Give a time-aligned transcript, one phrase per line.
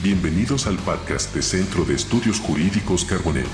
[0.00, 3.48] Bienvenidos al podcast de Centro de Estudios Jurídicos Carbonell.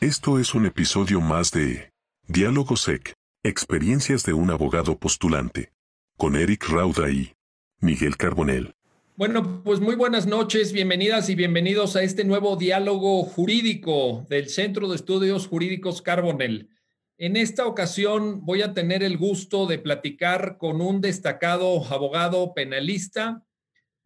[0.00, 1.90] Esto es un episodio más de
[2.28, 5.72] Diálogo SEC, experiencias de un abogado postulante,
[6.16, 7.32] con Eric Rauda y
[7.80, 8.76] Miguel Carbonell.
[9.16, 14.88] Bueno, pues muy buenas noches, bienvenidas y bienvenidos a este nuevo diálogo jurídico del Centro
[14.88, 16.70] de Estudios Jurídicos Carbonell.
[17.16, 23.44] En esta ocasión voy a tener el gusto de platicar con un destacado abogado penalista,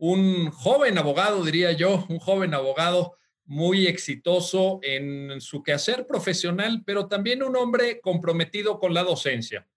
[0.03, 7.06] un joven abogado, diría yo, un joven abogado muy exitoso en su quehacer profesional, pero
[7.06, 9.69] también un hombre comprometido con la docencia,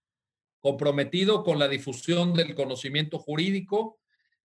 [0.62, 4.00] comprometido con la difusión del conocimiento jurídico,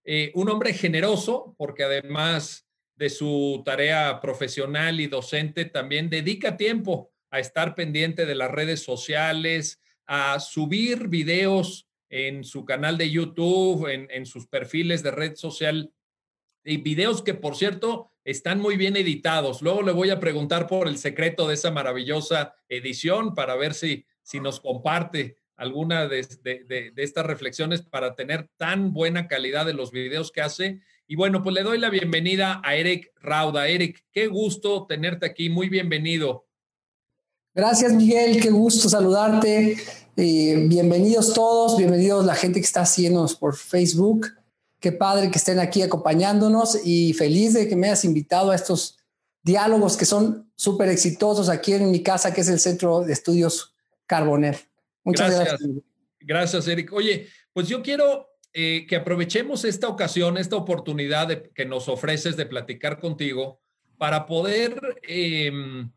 [0.04, 7.10] eh, un hombre generoso, porque además de su tarea profesional y docente, también dedica tiempo
[7.30, 13.86] a estar pendiente de las redes sociales, a subir videos en su canal de YouTube,
[13.86, 15.92] en, sus perfiles de red social,
[16.64, 19.62] y videos que, por cierto, están muy bien editados.
[19.62, 24.04] Luego le voy a preguntar por el secreto de esa maravillosa edición para ver si,
[24.22, 29.90] si nos comparte alguna de, de, estas reflexiones para tener tan buena calidad de los
[29.90, 30.80] videos que hace.
[31.06, 33.68] Y bueno, pues le doy la bienvenida a Eric Rauda.
[33.68, 35.48] Eric, qué gusto tenerte aquí.
[35.48, 36.49] Muy bienvenido.
[37.54, 38.40] Gracias, Miguel.
[38.40, 39.76] Qué gusto saludarte.
[40.16, 44.28] Eh, bienvenidos todos, bienvenidos la gente que está haciéndonos por Facebook.
[44.78, 48.98] Qué padre que estén aquí acompañándonos y feliz de que me hayas invitado a estos
[49.42, 53.74] diálogos que son súper exitosos aquí en mi casa, que es el Centro de Estudios
[54.06, 54.58] Carboner.
[55.02, 55.60] Muchas gracias.
[56.20, 56.92] Gracias, Eric.
[56.92, 62.46] Oye, pues yo quiero eh, que aprovechemos esta ocasión, esta oportunidad que nos ofreces de
[62.46, 63.60] platicar contigo
[63.98, 65.90] para poder em,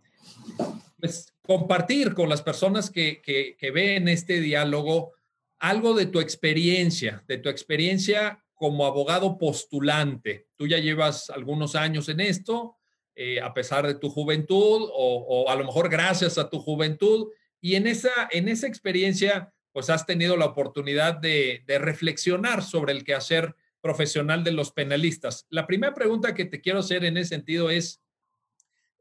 [1.00, 5.14] pues, compartir con las personas que, que, ven este diálogo
[5.60, 10.48] algo de tu experiencia, de tu experiencia como abogado postulante.
[10.56, 12.78] Tú ya llevas algunos años en esto,
[13.16, 17.30] eh, a pesar de tu juventud o, a lo mejor gracias a tu juventud.
[17.62, 22.94] Y en esa, en esa experiencia, pues has tenido la oportunidad de, de reflexionar sobre
[22.94, 25.46] el quehacer profesional de los penalistas.
[25.50, 28.02] La primera pregunta que te quiero hacer en ese sentido es,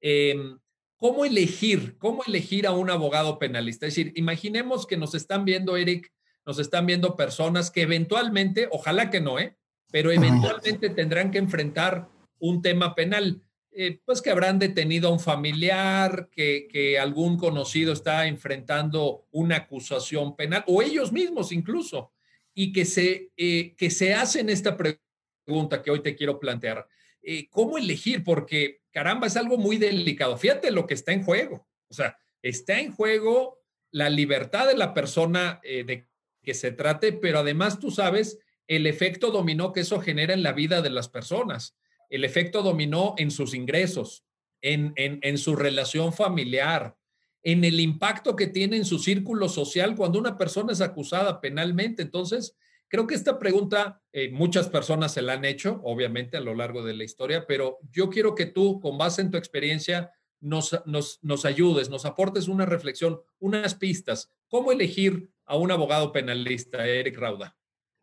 [0.00, 0.58] em,
[1.02, 1.98] ¿Cómo elegir?
[1.98, 3.88] ¿Cómo elegir a un abogado penalista?
[3.88, 6.12] Es decir, imaginemos que nos están viendo, Eric,
[6.46, 9.56] nos están viendo personas que eventualmente, ojalá que no, ¿eh?
[9.90, 12.08] pero eventualmente tendrán que enfrentar
[12.38, 13.42] un tema penal.
[13.72, 19.56] Eh, pues que habrán detenido a un familiar, que, que, algún conocido está enfrentando una
[19.56, 22.12] acusación penal, o ellos mismos incluso,
[22.54, 26.86] y que se, eh, que se hacen esta pregunta que hoy te quiero plantear.
[27.22, 28.22] Eh, ¿Cómo elegir?
[28.22, 30.36] Porque caramba, es algo muy delicado.
[30.36, 31.66] Fíjate lo que está en juego.
[31.88, 33.58] O sea, está en juego
[33.90, 36.08] la libertad de la persona eh, de
[36.42, 40.52] que se trate, pero además tú sabes el efecto dominó que eso genera en la
[40.52, 41.76] vida de las personas,
[42.08, 44.24] el efecto dominó en sus ingresos,
[44.60, 46.96] en, en, en su relación familiar,
[47.42, 52.02] en el impacto que tiene en su círculo social cuando una persona es acusada penalmente.
[52.02, 52.56] Entonces,
[52.92, 56.84] Creo que esta pregunta eh, muchas personas se la han hecho, obviamente, a lo largo
[56.84, 61.18] de la historia, pero yo quiero que tú, con base en tu experiencia, nos, nos,
[61.22, 64.30] nos ayudes, nos aportes una reflexión, unas pistas.
[64.46, 67.56] ¿Cómo elegir a un abogado penalista, Eric Rauda?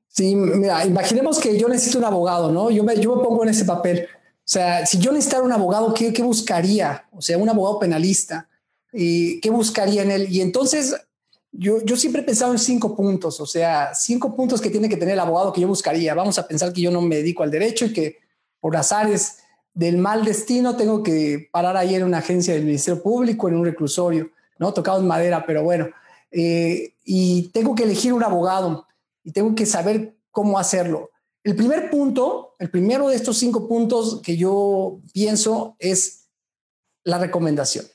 [0.08, 2.72] Sí, mira, imaginemos que yo necesito un abogado, ¿no?
[2.72, 4.08] Yo me, yo me pongo en ese papel.
[4.12, 7.08] O sea, si yo necesitara un abogado, ¿qué, qué buscaría?
[7.12, 8.50] O sea, un abogado penalista.
[8.92, 10.28] ¿Y ¿Qué buscaría en él?
[10.32, 10.96] Y entonces
[11.52, 14.98] yo, yo siempre he pensado en cinco puntos, o sea, cinco puntos que tiene que
[14.98, 16.14] tener el abogado que yo buscaría.
[16.14, 18.20] Vamos a pensar que yo no me dedico al derecho y que
[18.60, 19.40] por azares
[19.74, 23.66] del mal destino tengo que parar ahí en una agencia del Ministerio Público, en un
[23.66, 24.74] reclusorio, ¿no?
[24.74, 25.90] Tocado en madera, pero bueno.
[26.32, 28.86] Eh, y tengo que elegir un abogado
[29.24, 31.10] y tengo que saber cómo hacerlo.
[31.44, 36.28] El primer punto, el primero de estos cinco puntos que yo pienso es
[37.04, 37.86] la recomendación.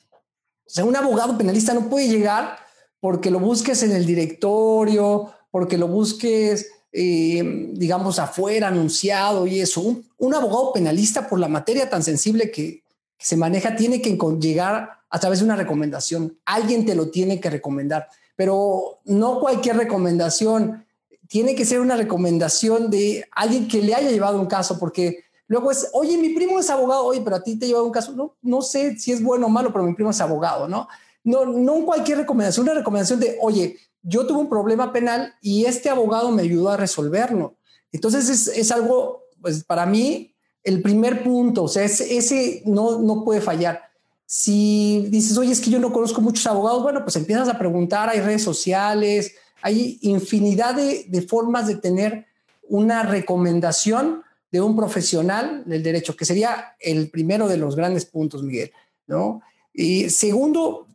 [0.66, 2.63] O sea, un abogado penalista no puede llegar
[3.04, 9.82] porque lo busques en el directorio, porque lo busques, eh, digamos, afuera, anunciado y eso.
[10.16, 12.82] Un, abogado penalista, por la materia tan sensible que,
[13.18, 16.38] se maneja, tiene que llegar a través de una recomendación.
[16.46, 20.86] Alguien te lo tiene que recomendar, pero no cualquier recomendación.
[21.28, 25.70] Tiene que ser una recomendación de alguien que le haya llevado un caso, porque luego
[25.70, 28.12] es, oye, mi primo es abogado, oye, pero a ti te ha llevado un caso.
[28.12, 30.88] No, no sé si es bueno o malo, pero mi primo es abogado, ¿no?
[31.24, 35.88] No, no cualquier recomendación, una recomendación de, oye, yo tuve un problema penal y este
[35.88, 37.56] abogado me ayudó a resolverlo.
[37.90, 42.98] Entonces es, es algo, pues para mí, el primer punto, o sea, ese, ese no,
[43.00, 43.82] no puede fallar.
[44.26, 48.08] Si dices, oye, es que yo no conozco muchos abogados, bueno, pues empiezas a preguntar,
[48.08, 52.26] hay redes sociales, hay infinidad de, de formas de tener
[52.68, 58.42] una recomendación de un profesional del derecho, que sería el primero de los grandes puntos,
[58.42, 58.72] Miguel,
[59.06, 59.42] ¿no?
[59.72, 60.86] Y segundo,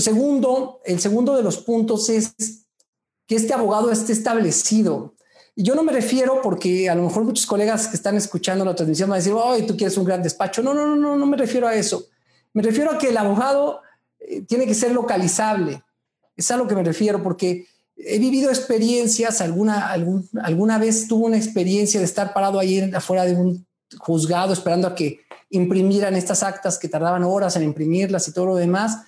[0.00, 2.34] segundo, el segundo de los puntos es
[3.26, 5.14] que este abogado esté establecido.
[5.54, 8.74] Y yo no me refiero porque a lo mejor muchos colegas que están escuchando la
[8.74, 10.62] transmisión van a decir, ay, tú quieres un gran despacho.
[10.62, 12.06] No, no, no, no, no me refiero a eso.
[12.54, 13.80] Me refiero a que el abogado
[14.20, 15.82] eh, tiene que ser localizable.
[16.36, 17.66] Es a lo que me refiero porque
[17.96, 19.92] he vivido experiencias, alguna,
[20.42, 23.66] alguna vez tuve una experiencia de estar parado ahí afuera de un
[23.98, 25.20] juzgado esperando a que
[25.50, 28.98] imprimieran estas actas que tardaban horas en imprimirlas y todo lo demás.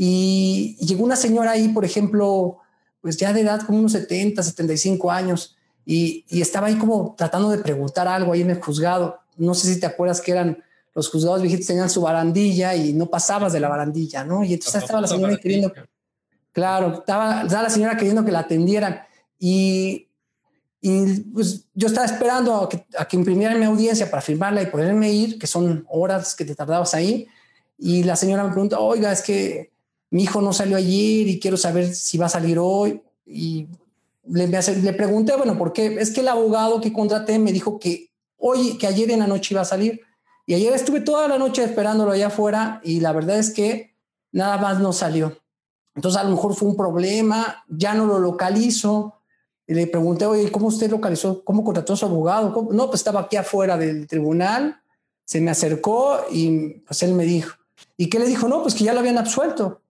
[0.00, 2.58] Y, llegó una señora ahí, por ejemplo,
[3.00, 7.50] pues ya de edad como unos 70, 75 años, y, y estaba ahí como tratando
[7.50, 9.18] de preguntar algo ahí en el juzgado.
[9.36, 10.62] No sé si te acuerdas que eran
[10.94, 14.44] los juzgados viejitos tenían su barandilla y no pasabas de la barandilla, ¿no?
[14.44, 15.72] Y entonces estaba la señora queriendo,
[16.52, 19.00] claro, estaba, la señora queriendo que la atendieran
[19.38, 20.08] y,
[20.80, 24.66] y pues yo estaba esperando a que, a que imprimieran mi audiencia para firmarla y
[24.66, 27.28] poderme ir, que son horas que te tardabas ahí.
[27.78, 29.70] Y la señora me pregunta, oiga, es que
[30.10, 33.02] mi hijo no salió ayer y quiero saber si va a salir hoy.
[33.26, 33.68] Y
[34.24, 35.96] le, pregunté, bueno, ¿por qué?
[36.00, 39.54] Es que el abogado que contraté me dijo que hoy, que ayer en la noche
[39.54, 40.00] iba a salir
[40.46, 43.94] y ayer estuve toda la noche esperándolo allá afuera y la verdad es que
[44.32, 45.38] nada más no salió.
[45.94, 49.14] Entonces a lo mejor fue un problema, ya no lo localizo.
[49.66, 51.44] Le pregunté, oye, ¿cómo usted localizó?
[51.44, 52.68] ¿Cómo contrató a su abogado?
[52.70, 54.80] No, pues estaba aquí afuera del tribunal,
[55.24, 57.56] se me acercó y pues él me dijo.
[57.98, 58.48] ¿Y qué le dijo?
[58.48, 59.82] No, pues que ya lo habían absuelto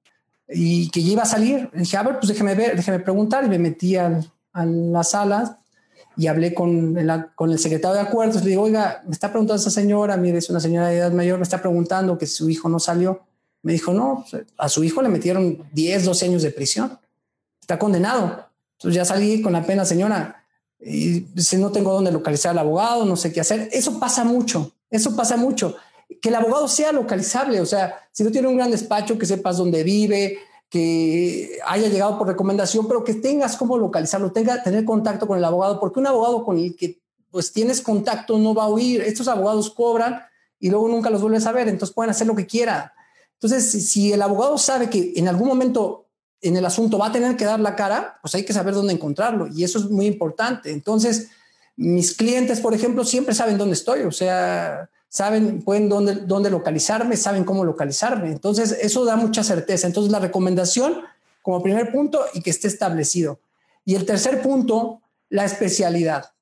[0.48, 1.70] y que ya iba a salir.
[1.72, 3.44] dije, a ver, pues déjeme ver, déjeme preguntar.
[3.44, 4.20] Y me metí a,
[4.52, 5.58] a la sala
[6.18, 9.60] y hablé con el, con el secretario de acuerdos, le digo, oiga, me está preguntando
[9.60, 12.68] esa señora, mire, es una señora de edad mayor, me está preguntando que su hijo
[12.68, 13.20] no salió.
[13.62, 16.98] Me dijo, no, pues, a su hijo le metieron 10, 12 años de prisión,
[17.60, 18.46] está condenado.
[18.78, 20.44] Entonces ya salí con la pena, señora,
[20.80, 23.68] y si no tengo dónde localizar al abogado, no sé qué hacer.
[23.72, 25.76] Eso pasa mucho, eso pasa mucho.
[26.20, 29.58] Que el abogado sea localizable, o sea, si no tiene un gran despacho, que sepas
[29.58, 30.38] dónde vive,
[30.70, 35.44] que haya llegado por recomendación, pero que tengas cómo localizarlo, tenga tener contacto con el
[35.44, 37.00] abogado, porque un abogado con el que
[37.30, 39.02] pues tienes contacto no va a huir.
[39.02, 40.20] Estos abogados cobran
[40.58, 42.90] y luego nunca los vuelves a ver, entonces pueden hacer lo que quieran.
[43.34, 46.06] Entonces, si, el abogado sabe que en algún momento
[46.40, 48.92] en el asunto va a tener que dar la cara, pues hay que saber dónde
[48.92, 50.72] encontrarlo y eso es muy importante.
[50.72, 51.28] Entonces,
[51.76, 57.16] mis clientes, por ejemplo, siempre saben dónde estoy, o sea, saben, pueden dónde, dónde localizarme,
[57.16, 58.30] saben cómo localizarme.
[58.30, 59.86] Entonces, eso da mucha certeza.
[59.86, 61.02] Entonces, la recomendación
[61.42, 63.40] como primer punto y que esté establecido.
[63.84, 65.00] Y el tercer punto,
[65.30, 66.32] la especialidad.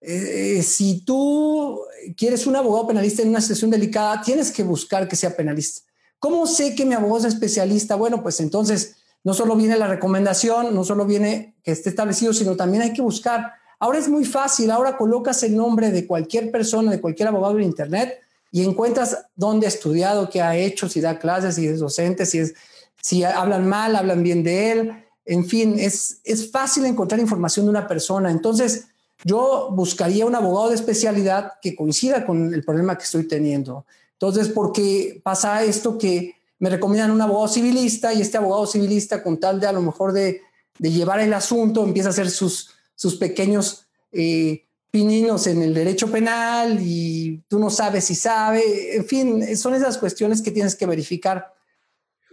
[0.00, 1.80] Eh, si tú
[2.16, 5.82] quieres un abogado penalista en una situación delicada, tienes que buscar que sea penalista.
[6.18, 7.96] ¿Cómo sé que mi abogado es especialista?
[7.96, 12.54] Bueno, pues entonces no solo viene la recomendación, no solo viene que esté establecido, sino
[12.54, 16.90] también hay que buscar Ahora es muy fácil, ahora colocas el nombre de cualquier persona,
[16.90, 18.18] de cualquier abogado en Internet
[18.50, 22.38] y encuentras dónde ha estudiado, qué ha hecho, si da clases, si es docente, si,
[22.38, 22.54] es,
[23.02, 25.04] si hablan mal, hablan bien de él.
[25.26, 28.30] En fin, es, es fácil encontrar información de una persona.
[28.30, 28.86] Entonces,
[29.22, 33.84] yo buscaría un abogado de especialidad que coincida con el problema que estoy teniendo.
[34.12, 39.38] Entonces, porque pasa esto que me recomiendan un abogado civilista y este abogado civilista, con
[39.38, 40.40] tal de a lo mejor de,
[40.78, 46.10] de llevar el asunto, empieza a hacer sus, sus pequeños eh, pininos en el derecho
[46.10, 48.96] penal y tú no sabes si sabe.
[48.96, 51.52] En fin, son esas cuestiones que tienes que verificar.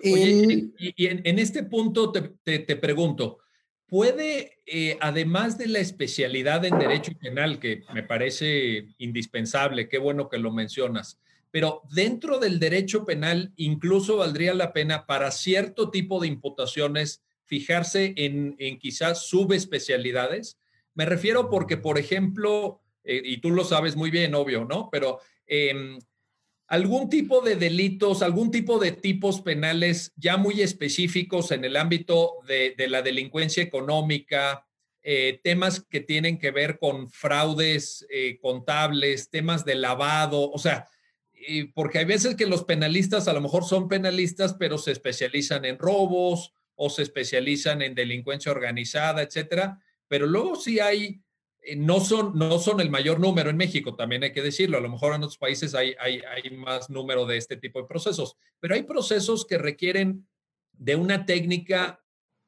[0.04, 0.72] y,
[1.08, 3.40] en, este punto te, pregunto,
[3.88, 10.30] ¿puede, eh, además de la especialidad en derecho penal, que me parece indispensable, qué bueno
[10.30, 11.18] que lo mencionas,
[11.50, 18.14] pero dentro del derecho penal incluso valdría la pena para cierto tipo de imputaciones fijarse
[18.16, 20.58] en, en quizás subespecialidades.
[20.94, 24.88] Me refiero porque, por ejemplo, eh, y tú lo sabes muy bien, obvio, ¿no?
[24.90, 26.00] Pero em,
[26.68, 32.36] algún tipo de delitos, algún tipo de tipos penales ya muy específicos en el ámbito
[32.48, 34.66] de, la delincuencia económica,
[35.04, 40.88] eh, temas que tienen que ver con fraudes eh, contables, temas de lavado, o sea,
[41.74, 45.80] porque hay veces que los penalistas a lo mejor son penalistas, pero se especializan en
[45.80, 49.80] robos o se especializan en delincuencia organizada, etcétera.
[50.08, 51.22] Pero luego sí hay,
[51.62, 54.80] eh, no son, no son el mayor número en México, también hay que decirlo.
[54.80, 57.88] A lo mejor en otros países hay, hay, hay más número de este tipo de
[57.88, 60.28] procesos, pero hay procesos que requieren
[60.72, 62.04] de una técnica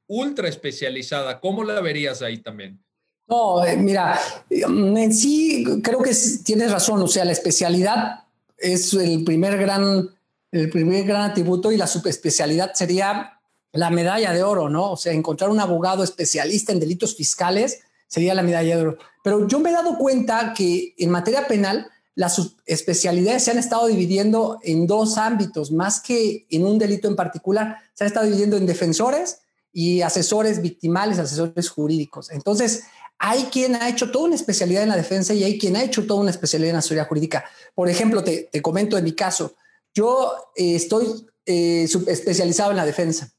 [0.07, 1.39] ultra especializada.
[1.39, 2.83] ¿Cómo la verías ahí también?
[3.27, 6.99] No, eh, mira, en sí creo que tienes razón.
[7.03, 8.23] O sea, la especialidad
[8.57, 10.09] es el primer gran,
[10.51, 13.39] el primer gran atributo y la subespecialidad sería
[13.73, 14.91] la medalla de oro, ¿no?
[14.91, 18.97] O sea, encontrar un abogado especialista en delitos fiscales sería la medalla de oro.
[19.23, 23.87] Pero yo me he dado cuenta que en materia penal las especialidades se han estado
[23.87, 27.77] dividiendo en dos ámbitos, más que en un delito en particular.
[27.95, 29.39] Se han estado dividiendo en defensores
[29.71, 32.29] y asesores victimales, asesores jurídicos.
[32.29, 32.83] Entonces,
[33.17, 36.05] hay quien ha hecho toda una especialidad en la defensa y hay quien ha hecho
[36.05, 37.45] toda una especialidad en la asesoría jurídica.
[37.73, 39.55] Por ejemplo, te, comento en mi caso,
[39.95, 43.31] yo eh, estoy eh, especializado en la defensa.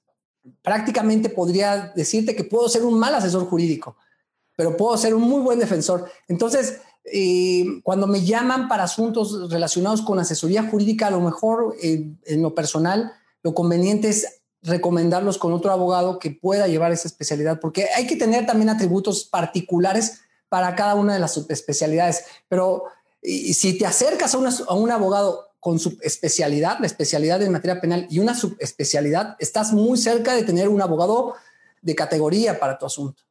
[0.62, 3.96] Prácticamente podría decirte que puedo ser un mal asesor jurídico,
[4.56, 6.10] pero puedo ser un muy buen defensor.
[6.28, 12.42] Entonces, eh, cuando me llaman para asuntos relacionados con asesoría jurídica, a lo mejor en
[12.42, 17.88] lo personal, lo conveniente es recomendarlos con otro abogado que pueda llevar esa especialidad, porque
[17.94, 22.24] hay que tener también atributos particulares para cada una de las subespecialidades.
[22.48, 22.84] Pero
[23.22, 28.06] si te acercas a, a un abogado con su especialidad, la especialidad en materia penal
[28.10, 31.36] y una subespecialidad, estás muy cerca de tener un abogado
[31.80, 33.22] de categoría para tu asunto.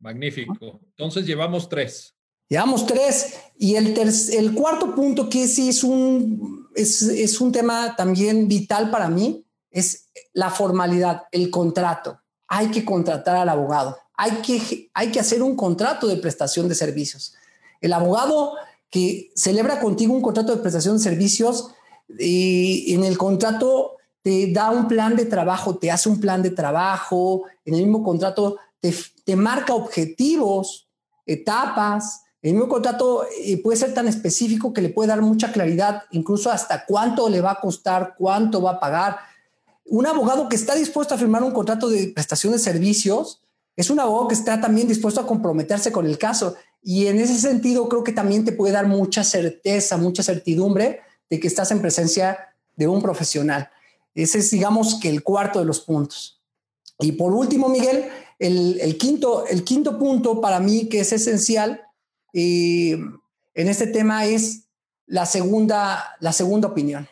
[0.00, 0.80] Magnífico.
[0.82, 2.12] Entonces llevamos tres.
[2.48, 3.36] Llevamos tres.
[3.56, 8.90] Y el, el cuarto punto, que sí es un, es, es un tema también vital
[8.90, 12.20] para mí, es la formalidad, el contrato.
[12.48, 13.96] Hay que contratar al abogado.
[14.16, 17.36] Hay que, hay que hacer un contrato de prestación de servicios.
[17.80, 18.56] El abogado
[18.90, 21.70] que celebra contigo un contrato de prestación de servicios
[22.18, 26.50] y en el contrato te da un plan de trabajo, te hace un plan de
[26.50, 28.94] trabajo, en el mismo contrato te,
[29.24, 30.88] te marca objetivos,
[31.24, 36.04] etapas, el mismo contrato eh, puede ser tan específico que le puede dar mucha claridad,
[36.10, 39.18] incluso hasta cuánto le va a costar, cuánto va a pagar.
[39.84, 43.42] Un abogado que está dispuesto a firmar un contrato de prestación de servicios
[43.76, 46.54] es un abogado que está también dispuesto a comprometerse con el caso.
[46.82, 51.38] Y en ese sentido creo que también te puede dar mucha certeza, mucha certidumbre de
[51.40, 53.70] que estás en presencia de un profesional.
[54.14, 56.40] Ese es, digamos, que el cuarto de los puntos.
[56.98, 58.06] Y por último, Miguel,
[58.38, 61.82] el, quinto, el quinto punto para mí que es esencial
[62.32, 62.98] eh,
[63.54, 64.64] en este tema es
[65.06, 67.08] la segunda, la segunda opinión.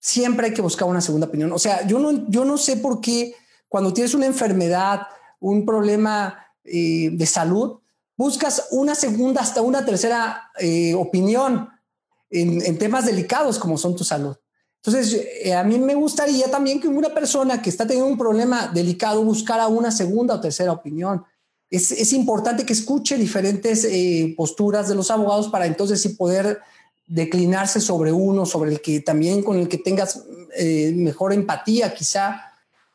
[0.00, 1.52] Siempre hay que buscar una segunda opinión.
[1.52, 3.34] O sea, yo no, yo no sé por qué
[3.68, 5.02] cuando tienes una enfermedad,
[5.40, 7.78] un problema eh, de salud,
[8.16, 11.68] buscas una segunda hasta una tercera eh, opinión
[12.30, 14.36] en, temas delicados como son tu salud.
[14.82, 18.68] Entonces, eh, a mí me gustaría también que una persona que está teniendo un problema
[18.68, 21.24] delicado buscara una segunda o tercera opinión.
[21.68, 26.60] Es, importante que escuche diferentes eh, posturas de los abogados para entonces sí poder
[27.08, 30.24] declinarse sobre uno, sobre el que también con el que tengas
[30.94, 32.40] mejor empatía, quizá.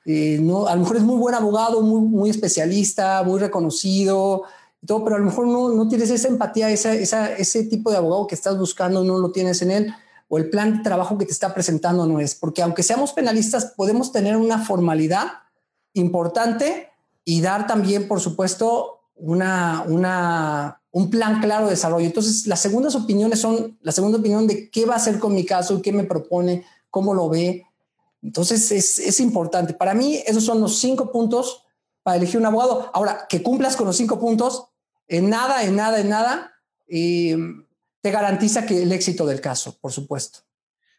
[0.06, 4.44] no, a lo mejor es muy buen abogado, muy, muy especialista, muy reconocido,
[4.86, 7.98] todo, pero a lo mejor no, no tienes esa empatía, esa, esa, ese tipo de
[7.98, 9.94] abogado que estás buscando, no lo tienes en él,
[10.28, 13.74] o el plan de trabajo que te está presentando no es, porque aunque seamos penalistas,
[13.76, 15.28] podemos tener una formalidad
[15.94, 16.90] importante
[17.26, 22.06] y dar también, por supuesto, una, una, un plan claro de desarrollo.
[22.06, 25.46] Entonces, las segundas opiniones son la segunda opinión de qué va a hacer con mi
[25.46, 27.66] caso, qué me propone, cómo lo ve.
[28.24, 29.74] Entonces, es, es importante.
[29.74, 31.64] Para mí, esos son los cinco puntos
[32.04, 32.90] para elegir un abogado.
[32.94, 34.71] Ahora, que cumplas con los cinco puntos
[35.12, 36.54] en nada, en nada, en nada,
[36.88, 37.36] y
[38.00, 40.40] te garantiza que el éxito del caso, por supuesto.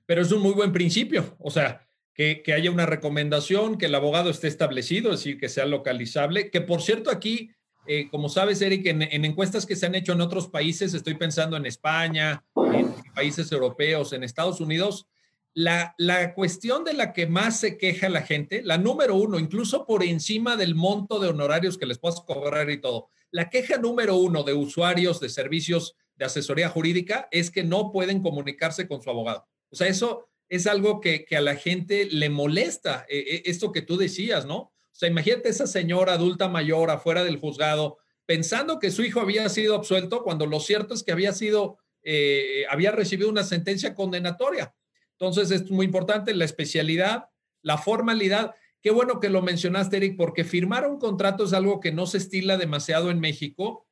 [0.04, 4.28] Pero es un muy buen principio, o sea, que, haya una recomendación, que el abogado
[4.28, 7.52] esté establecido, es decir, que sea localizable, que por cierto aquí,
[7.86, 11.56] eh, como sabes, Eric, en, encuestas que se han hecho en otros países, estoy pensando
[11.56, 15.06] en España, en países europeos, en Estados Unidos,
[15.54, 19.86] la, la, cuestión de la que más se queja la gente, la número uno, incluso
[19.86, 24.16] por encima del monto de honorarios que les puedas cobrar y todo, la queja número
[24.16, 29.10] uno de usuarios de servicios de asesoría jurídica es que no pueden comunicarse con su
[29.10, 29.48] abogado.
[29.70, 33.80] O sea, eso es algo que, a la gente le molesta, eh, eh, esto que
[33.80, 34.56] tú decías, ¿no?
[34.56, 39.48] O sea, imagínate esa señora adulta mayor afuera del juzgado pensando que su hijo había
[39.48, 44.74] sido absuelto cuando lo cierto es que había sido, eh, había recibido una sentencia condenatoria.
[45.12, 47.30] Entonces, es muy importante la especialidad,
[47.62, 51.92] la formalidad Qué bueno que lo mencionaste, Eric, porque firmar un contrato es algo que
[51.92, 53.86] no se estila demasiado en México.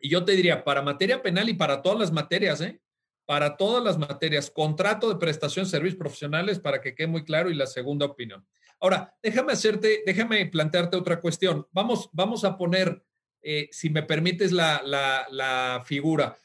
[0.00, 2.80] Y yo te diría, para materia penal y para todas las materias, ¿eh?
[3.26, 7.50] Para todas las materias, contrato de prestación de servicios profesionales para que quede muy claro
[7.50, 8.46] y la segunda opinión.
[8.80, 11.66] Ahora, déjame hacerte, déjame plantearte otra cuestión.
[11.72, 13.04] Vamos, vamos a poner,
[13.42, 16.38] eh, si me permites, la, la, la figura.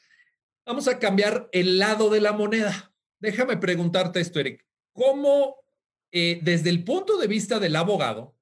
[0.66, 2.92] Vamos a cambiar el lado de la moneda.
[3.20, 4.66] Déjame preguntarte esto, Eric.
[4.94, 5.63] ¿Cómo
[6.16, 8.36] eh, desde el punto de vista del abogado,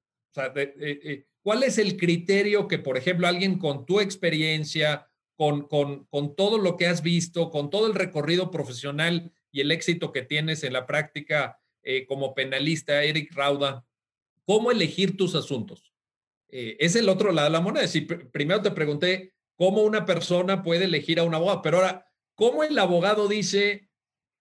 [0.54, 6.36] eh, ¿cuál es el criterio que, por ejemplo, alguien con tu experiencia, con, con, con,
[6.36, 10.64] todo lo que has visto, con todo el recorrido profesional y el éxito que tienes
[10.64, 13.86] en la práctica eh, como penalista, Eric Rauda,
[14.44, 15.88] cómo elegir tus asuntos?
[16.54, 17.88] es el otro lado de la moneda.
[17.88, 21.62] Si primero te pregunté cómo una persona puede elegir a un abogado.
[21.62, 23.88] Pero ahora, ¿cómo el abogado dice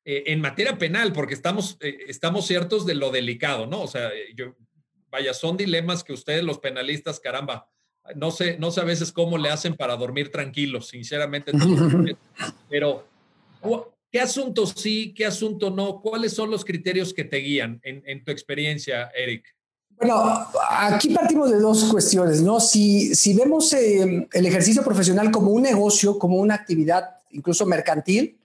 [0.03, 1.13] eh, en materia penal?
[1.13, 3.81] Porque estamos, eh, estamos ciertos de lo delicado, ¿no?
[3.81, 4.55] O sea, yo,
[5.09, 7.67] vaya, son dilemas que ustedes los penalistas, caramba,
[8.15, 11.51] no sé, no sé a veces cómo le hacen para dormir tranquilos, sinceramente.
[12.69, 13.05] Pero,
[14.11, 16.01] ¿qué asunto sí, qué asunto no?
[16.01, 19.55] ¿Cuáles son los criterios que te guían en, tu experiencia, Eric?
[19.97, 22.59] Bueno, aquí partimos de dos cuestiones, ¿no?
[22.59, 28.39] Si, si vemos eh, el ejercicio profesional como un negocio, como una actividad incluso mercantil,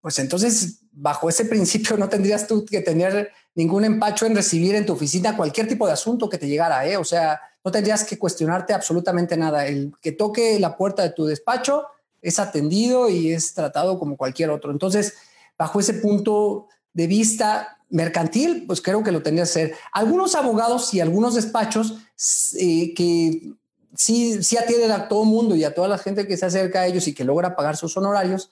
[0.00, 4.86] pues entonces bajo ese principio no tendrías tú que tener ningún empacho en recibir en
[4.86, 6.96] tu oficina cualquier tipo de asunto que te llegara, ¿eh?
[6.96, 9.66] O sea, no tendrías que cuestionarte absolutamente nada.
[9.66, 11.84] El que toque la puerta de tu despacho
[12.22, 14.70] es atendido y es tratado como cualquier otro.
[14.72, 15.14] Entonces,
[15.58, 19.74] bajo ese punto de vista mercantil, pues creo que lo tendría que hacer.
[19.92, 21.98] Algunos abogados y algunos despachos
[22.58, 23.52] eh, que
[23.94, 26.86] sí, sí atienden a todo mundo y a toda la gente que se acerca a
[26.86, 28.50] ellos y que logra pagar sus honorarios,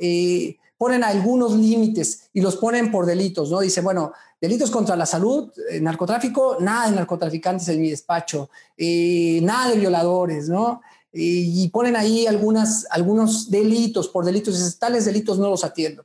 [0.00, 3.60] eh, ponen algunos límites y los ponen por delitos, ¿no?
[3.60, 9.40] Dice, bueno, delitos contra la salud, eh, narcotráfico, nada de narcotraficantes en mi despacho, eh,
[9.42, 10.82] nada de violadores, ¿no?
[11.16, 16.04] y ponen ahí algunas, algunos delitos, por delitos, tales delitos no los atiendo.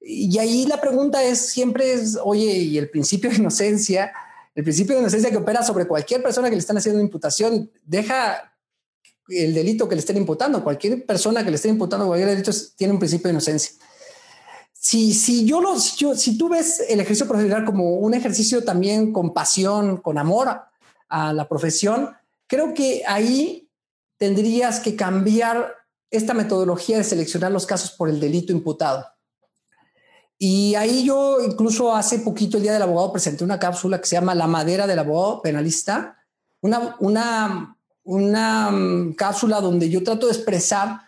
[0.00, 4.12] Y ahí la pregunta es siempre es, oye, y el principio de inocencia,
[4.54, 8.54] el principio de inocencia que opera sobre cualquier persona que le están haciendo imputación, deja
[9.26, 10.62] el delito que le estén imputando.
[10.62, 13.72] Cualquier persona que le esté imputando cualquier delito tiene un principio de inocencia
[14.84, 19.32] si, si yo lo, si, tú ves el ejercicio profesional como un ejercicio también con
[19.32, 20.48] pasión, con amor
[21.08, 22.10] a, la profesión,
[22.48, 23.68] creo que ahí
[24.16, 25.72] tendrías que cambiar
[26.10, 29.06] esta metodología de seleccionar los casos por el delito imputado.
[30.36, 34.16] Y ahí yo incluso hace poquito, el Día del Abogado, presenté una cápsula que se
[34.16, 36.16] llama La Madera del Abogado Penalista,
[36.60, 41.02] una, una, una mm, cápsula donde yo trato de expresar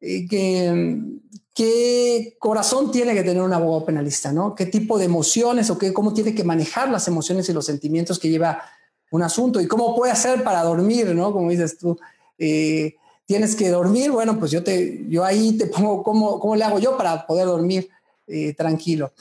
[0.00, 1.20] eh, que
[1.60, 4.54] qué corazón tiene que tener un abogado penalista, ¿no?
[4.54, 8.18] ¿Qué tipo de emociones o qué, cómo tiene que manejar las emociones y los sentimientos
[8.18, 8.62] que lleva
[9.10, 11.34] un asunto y cómo puede hacer para dormir, ¿no?
[11.34, 11.98] Como dices tú,
[12.38, 12.94] eh,
[13.26, 16.78] tienes que dormir, bueno, pues yo, te, yo ahí te pongo cómo, cómo le hago
[16.78, 17.90] yo para poder dormir
[18.26, 19.12] eh, tranquilo.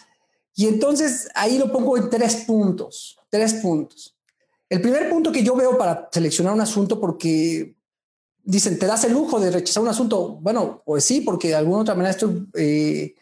[0.56, 4.16] Y entonces ahí lo pongo en tres puntos, tres puntos.
[4.70, 7.76] El primer punto que yo veo para seleccionar un asunto, porque
[8.50, 10.40] dicen, ¿te das el lujo de rechazar un asunto?
[10.42, 13.14] Bueno, pues sí, porque de alguna otra manera estoy eh,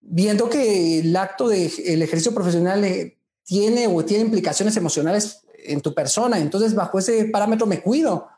[0.00, 5.80] viendo que el acto del el ejercicio profesional eh, tiene o tiene implicaciones emocionales en
[5.80, 6.38] tu persona.
[6.38, 8.28] Entonces, bajo ese parámetro me cuido.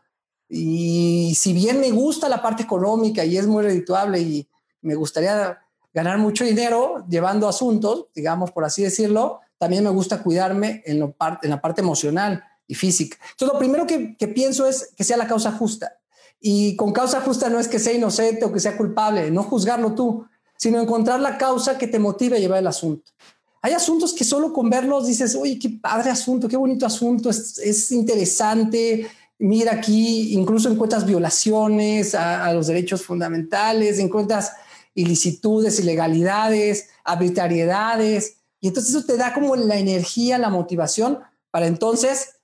[0.49, 4.49] Y si bien me gusta la parte económica y es muy redituable y
[4.81, 5.59] me gustaría
[5.93, 11.15] ganar mucho dinero llevando asuntos, digamos por así decirlo, también me gusta cuidarme en, lo
[11.43, 13.19] en la parte emocional y física.
[13.33, 15.99] Entonces, lo primero que pienso es que sea la causa justa.
[16.45, 19.95] Y con causa justa no es que sea inocente o que sea culpable, no juzgarlo
[19.95, 20.27] tú,
[20.59, 23.13] sino encontrar la causa que te motive a llevar el asunto.
[23.63, 27.59] Hay asuntos que solo con verlos dices, oye, qué padre asunto, qué bonito asunto, es,
[27.59, 29.09] es interesante.
[29.39, 34.51] Mira aquí, incluso encuentras violaciones a, a, los derechos fundamentales, encuentras
[34.95, 38.39] ilicitudes, ilegalidades, arbitrariedades.
[38.61, 41.21] Y entonces eso te da como la energía, la motivación
[41.53, 42.42] para entonces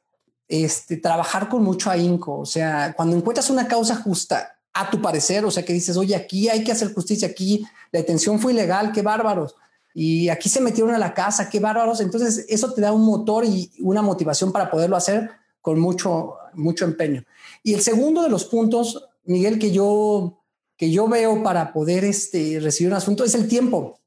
[0.49, 2.39] este, trabajar con mucho ahínco.
[2.39, 6.15] O sea, cuando encuentras una causa justa, a tu parecer, o sea, que dices, oye,
[6.15, 9.57] aquí hay que hacer justicia, aquí la detención fue ilegal, qué bárbaros.
[9.93, 12.01] Y aquí se metieron a la casa, qué bárbaros.
[12.01, 15.31] Entonces, eso te da un motor y una motivación para poderlo hacer
[15.61, 17.25] con mucho, mucho empeño.
[17.65, 20.39] Y el segundo de los puntos, Miguel, que yo,
[20.77, 23.99] que yo veo para poder este, recibir un asunto es el tiempo.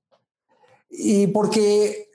[0.90, 2.10] Y porque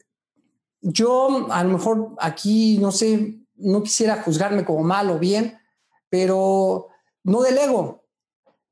[0.80, 5.58] yo a lo mejor aquí, no sé, no quisiera juzgarme como mal o bien,
[6.08, 6.88] pero
[7.24, 8.04] no delego.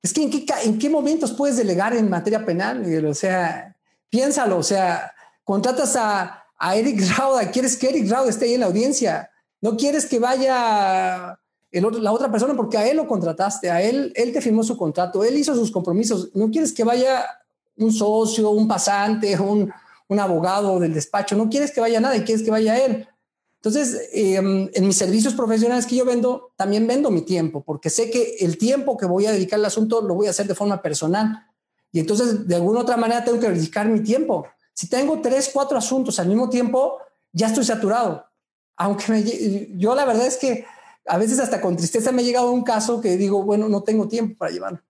[0.02, 3.04] Es que ¿en qué, en qué momentos puedes delegar en materia penal?
[3.06, 3.76] O sea,
[4.10, 5.12] piénsalo, o sea,
[5.44, 9.76] contratas a, a Eric Rauda, quieres que Eric Rauda esté ahí en la audiencia, no
[9.76, 11.38] quieres que vaya
[11.74, 14.76] el la otra persona porque a él lo contrataste, a él, él te firmó su
[14.76, 17.26] contrato, él hizo sus compromisos, no quieres que vaya
[17.76, 19.72] un socio, un pasante, un,
[20.06, 23.08] un abogado del despacho, no quieres que vaya nada y quieres que vaya él.
[23.64, 28.10] Entonces, em, en mis servicios profesionales que yo vendo, también vendo mi tiempo, porque sé
[28.10, 30.82] que el tiempo que voy a dedicar al asunto lo voy a hacer de forma
[30.82, 31.46] personal.
[31.90, 34.46] Y entonces, de alguna otra manera, tengo que dedicar mi tiempo.
[34.74, 36.98] Si tengo tres, cuatro asuntos al mismo tiempo,
[37.32, 38.26] ya estoy saturado.
[38.76, 40.66] Aunque me, yo la verdad es que
[41.06, 44.08] a veces hasta con tristeza me ha llegado un caso que digo, bueno, no tengo
[44.08, 44.82] tiempo para llevarlo.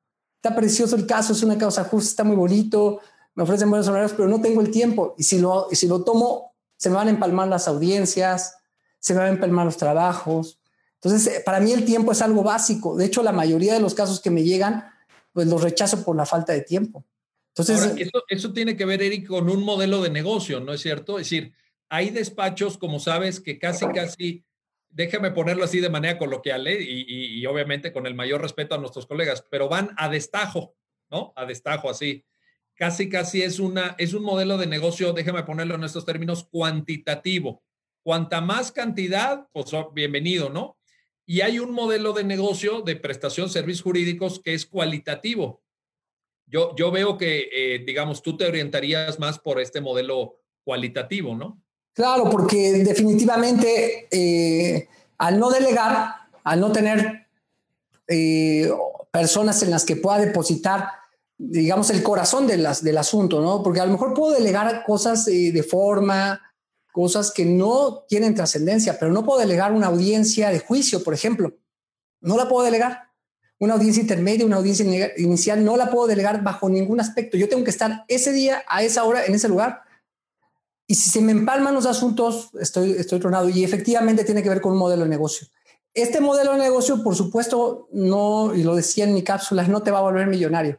[0.43, 2.99] Está precioso el caso, es una causa justa, está muy bonito,
[3.37, 5.15] me ofrecen buenos horarios, pero no tengo el tiempo.
[5.17, 8.57] Y si lo, y si lo tomo, se me van a empalmar las audiencias,
[9.05, 10.59] se me van a empalmar los trabajos.
[10.95, 12.97] Entonces, eh, para mí el tiempo es algo básico.
[12.97, 14.87] De hecho, la mayoría de los casos que me llegan
[15.31, 17.05] pues los rechazo por la falta de tiempo.
[17.49, 21.19] Entonces, eso, tiene que ver, Eric, con un modelo de negocio, ¿no es cierto?
[21.19, 21.53] Es decir,
[21.91, 24.45] hay despachos, como sabes, que casi, casi,
[24.89, 26.81] déjame ponerlo así de manera coloquial, ¿eh?
[26.81, 30.77] y, y, obviamente con el mayor respeto a nuestros colegas, pero van a destajo,
[31.11, 31.35] ¿no?
[31.37, 32.25] A destajo, así.
[32.75, 37.63] Casi, casi es, una, es un modelo de negocio, déjame ponerlo en estos términos, cuantitativo.
[38.05, 40.77] Cuanta más cantidad, pues oh, bienvenido, ¿no?
[41.25, 45.63] Y hay un modelo de negocio de prestación de servicios jurídicos que es cualitativo.
[46.47, 51.63] Yo, yo veo que, eh, digamos, tú te orientarías más por este modelo cualitativo, ¿no?
[51.95, 54.87] Claro, porque definitivamente eh,
[55.17, 56.15] al no delegar,
[56.45, 57.27] al no tener
[58.07, 58.71] eh,
[59.11, 60.89] personas en las que pueda depositar,
[61.39, 63.63] digamos, el corazón del asunto, ¿no?
[63.63, 66.43] Porque a lo mejor puedo delegar cosas de forma,
[66.95, 71.53] cosas que no tienen trascendencia, pero no puedo delegar una audiencia de juicio, por ejemplo.
[72.21, 73.09] No la puedo delegar.
[73.59, 77.37] Una audiencia intermedia, una audiencia inicial, no la puedo delegar bajo ningún aspecto.
[77.37, 79.83] Yo tengo que estar ese día, a esa hora, en ese lugar.
[80.87, 83.49] Y si se me empalman los asuntos, estoy, estoy tronado.
[83.49, 85.49] Y efectivamente tiene que ver con un modelo de negocio.
[85.95, 89.91] Este modelo de negocio, por supuesto, no, y lo decía en mi cápsula, no te
[89.91, 90.79] va a volver millonario.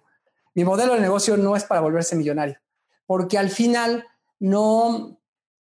[0.53, 2.57] Mi modelo de negocio no es para volverse millonario,
[3.05, 4.05] porque al final
[4.39, 5.19] no,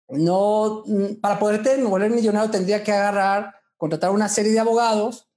[0.09, 5.27] no, mm, para poderte volver millonario tendría que agarrar, contratar una serie de abogados,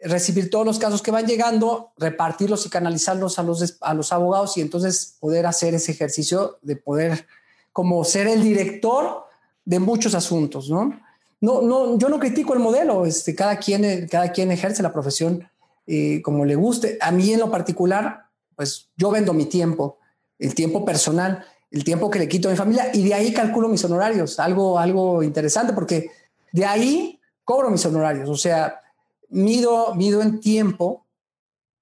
[0.00, 4.56] recibir todos los casos que van llegando, repartirlos y canalizarlos a los, a los abogados
[4.56, 7.26] y entonces poder hacer ese ejercicio de poder
[7.72, 9.24] como ser el director
[9.64, 11.00] de muchos asuntos, ¿no?
[11.40, 15.48] No, no, yo no critico el modelo, este, cada, quien, cada quien ejerce la profesión
[15.86, 16.96] eh, como le guste.
[17.00, 19.98] A mí en lo particular, pues yo vendo mi tiempo,
[20.38, 23.68] el tiempo personal el tiempo que le quito a mi familia y de ahí calculo
[23.68, 24.38] mis honorarios.
[24.38, 26.08] Algo, algo interesante porque
[26.52, 28.28] de ahí cobro mis honorarios.
[28.28, 28.80] O sea,
[29.28, 31.04] mido, mido en tiempo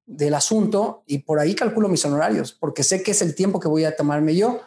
[0.07, 3.69] del asunto y por ahí calculo mis honorarios porque sé que es el tiempo que
[3.69, 4.61] voy a tomarme yo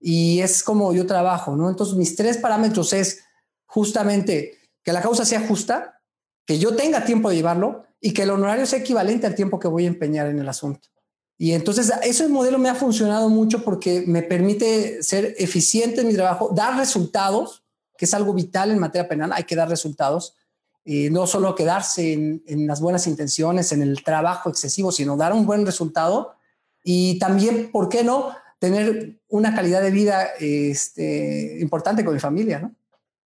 [0.00, 1.70] y es como yo trabajo, ¿no?
[1.70, 3.22] Entonces mis tres parámetros es
[3.66, 6.02] justamente que la causa sea justa,
[6.44, 9.68] que yo tenga tiempo de llevarlo y que el honorario sea equivalente al tiempo que
[9.68, 10.88] voy a empeñar en el asunto.
[11.42, 16.14] Y entonces ese modelo me ha funcionado mucho porque me permite ser eficiente en mi
[16.14, 17.64] trabajo, dar resultados,
[17.98, 20.36] que es algo vital en materia penal, hay que dar resultados,
[20.84, 25.32] y no solo quedarse en, en, las buenas intenciones, en el trabajo excesivo, sino dar
[25.32, 26.36] un buen resultado
[26.84, 28.36] y también, ¿por qué no?
[28.60, 32.72] Tener una calidad de vida este, importante con mi familia, ¿no?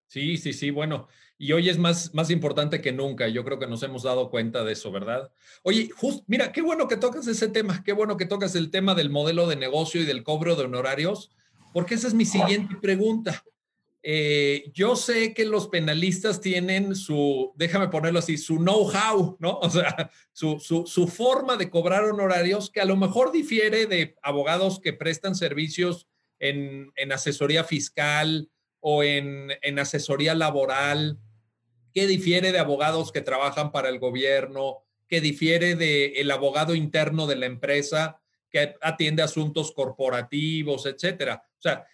[0.09, 1.07] Sí, sí, sí, bueno,
[1.39, 3.29] y hoy es más, más importante que nunca.
[3.29, 5.31] Yo creo que nos hemos dado cuenta de eso, ¿verdad?
[5.63, 8.95] Oye, just, mira, qué bueno que tocas ese tema, qué bueno que tocas el tema
[8.95, 11.31] del modelo de negocio y del cobro de honorarios,
[11.73, 13.45] porque esa es mi siguiente pregunta.
[14.09, 19.59] Eh, yo sé que los penalistas tienen su, déjame ponerlo así, su know-how, ¿no?
[19.59, 24.15] O sea, su, su, su, forma de cobrar honorarios que a lo mejor difiere de
[24.23, 26.07] abogados que prestan servicios
[26.39, 31.19] en, en asesoría fiscal o en, en asesoría laboral
[31.97, 34.85] ¿Qué difiere de abogados que trabajan para el gobierno?
[35.09, 41.43] ¿Qué difiere del abogado interno de la empresa que atiende asuntos corporativos, etcétera?
[41.53, 41.87] O sea,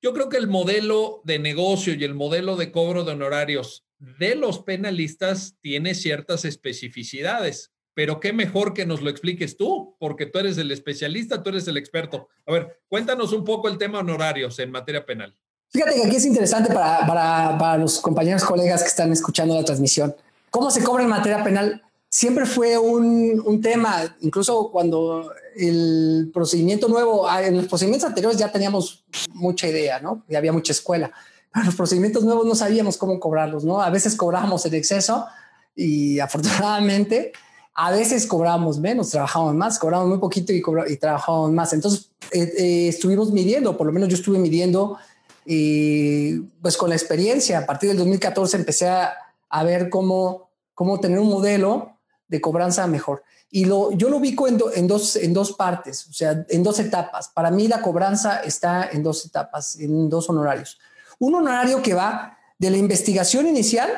[0.00, 4.36] yo creo que el modelo de negocio y el modelo de cobro de honorarios de
[4.36, 10.38] los penalistas tiene ciertas especificidades, pero qué mejor que nos lo expliques tú, porque tú
[10.38, 12.28] eres el especialista, tú eres el experto.
[12.46, 15.36] A ver, cuéntanos un poco el tema honorarios en materia penal.
[15.72, 19.64] Fíjate que aquí es interesante para, para, para, los compañeros, colegas que están escuchando la
[19.64, 20.14] transmisión.
[20.50, 21.82] ¿Cómo se cobra en materia penal?
[22.10, 28.38] Siempre fue un, un tema, incluso cuando el procedimiento nuevo, ah, en los procedimientos anteriores
[28.38, 30.22] ya teníamos mucha idea, ¿no?
[30.28, 31.10] Ya había mucha escuela.
[31.50, 33.80] Pero los procedimientos nuevos no sabíamos cómo cobrarlos, ¿no?
[33.80, 35.26] A veces cobrábamos en exceso
[35.74, 37.32] y afortunadamente
[37.74, 41.72] a veces cobrábamos menos, trabajábamos más, cobrábamos muy poquito y, y trabajábamos más.
[41.72, 44.98] Entonces eh, eh, estuvimos midiendo, por lo menos yo estuve midiendo
[45.44, 49.14] y pues con la experiencia, a partir del 2014 empecé a,
[49.48, 53.22] a ver cómo, cómo tener un modelo de cobranza mejor.
[53.50, 56.78] Y lo, yo lo ubico en, en, dos, en dos partes, o sea, en dos
[56.78, 57.28] etapas.
[57.28, 60.78] Para mí la cobranza está en dos etapas, en dos honorarios.
[61.18, 63.90] Un honorario que va de la investigación inicial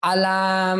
[0.00, 0.72] a la,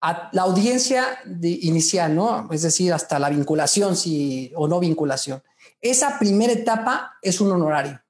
[0.00, 2.48] a la audiencia de, inicial, ¿no?
[2.50, 5.42] Es decir, hasta la vinculación si, o no vinculación.
[5.80, 8.00] Esa primera etapa es un honorario.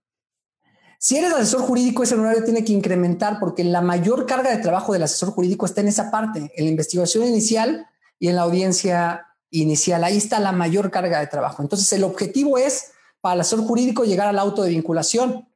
[1.03, 4.93] Si eres asesor jurídico, ese honorario tiene que incrementar porque la mayor carga de trabajo
[4.93, 7.87] del asesor jurídico está en esa parte, en la investigación inicial
[8.19, 10.05] y en la audiencia inicial.
[10.05, 11.63] Ahí está la mayor carga de trabajo.
[11.63, 15.49] Entonces, el objetivo es para el asesor jurídico llegar al auto de vinculación.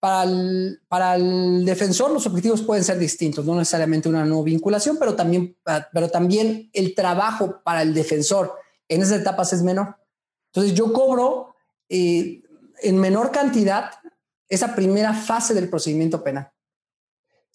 [0.00, 5.56] Para el, defensor los objetivos pueden ser distintos, no necesariamente una no vinculación, pero también,
[5.92, 8.54] pero también el trabajo para el defensor
[8.88, 9.98] en esas etapas es menor.
[10.46, 11.54] Entonces yo cobro
[11.88, 12.42] eh,
[12.82, 13.99] en menor cantidad
[14.50, 16.50] esa primera fase del procedimiento penal.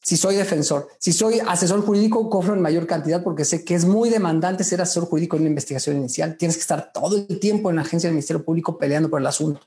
[0.01, 3.85] Si soy defensor, si soy asesor jurídico, cobro en mayor cantidad porque sé que es
[3.85, 6.37] muy demandante ser asesor jurídico en una investigación inicial.
[6.37, 9.27] Tienes que estar todo el tiempo en la agencia del Ministerio Público peleando por el
[9.27, 9.61] asunto.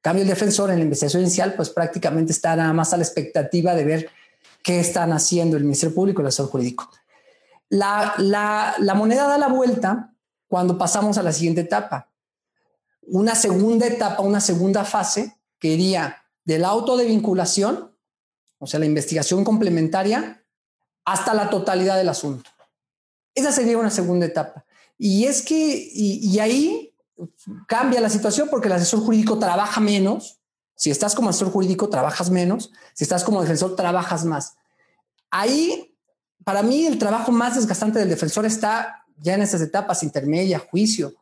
[0.00, 3.74] Cambio el defensor en la investigación inicial, pues prácticamente está nada más a la expectativa
[3.74, 4.10] de ver
[4.64, 6.90] qué están haciendo el Ministerio Público y el asesor jurídico.
[7.68, 10.14] La, la, la moneda da la vuelta
[10.48, 12.10] cuando pasamos a la siguiente etapa.
[13.02, 17.96] Una segunda etapa, una segunda fase, que iría del auto de vinculación,
[18.58, 20.44] o sea, la investigación complementaria,
[21.04, 22.48] hasta la totalidad del asunto.
[23.34, 24.64] Esa sería una segunda etapa.
[24.98, 26.94] Y es que, y, ahí
[27.66, 30.38] cambia la situación porque el asesor jurídico trabaja menos.
[30.76, 32.72] Si estás como asesor jurídico, trabajas menos.
[32.94, 34.54] Si estás como defensor, trabajas más.
[35.30, 35.96] Ahí,
[36.44, 41.14] para mí, el trabajo más desgastante del defensor está ya en esas etapas, intermedia, juicio.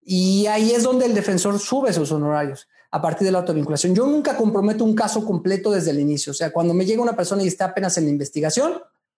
[0.00, 3.94] Y ahí es donde el defensor sube sus honorarios a partir de la autovinculación.
[3.94, 6.30] Yo nunca comprometo un caso completo desde el inicio.
[6.30, 8.74] O sea, cuando me llega una persona y está apenas en la investigación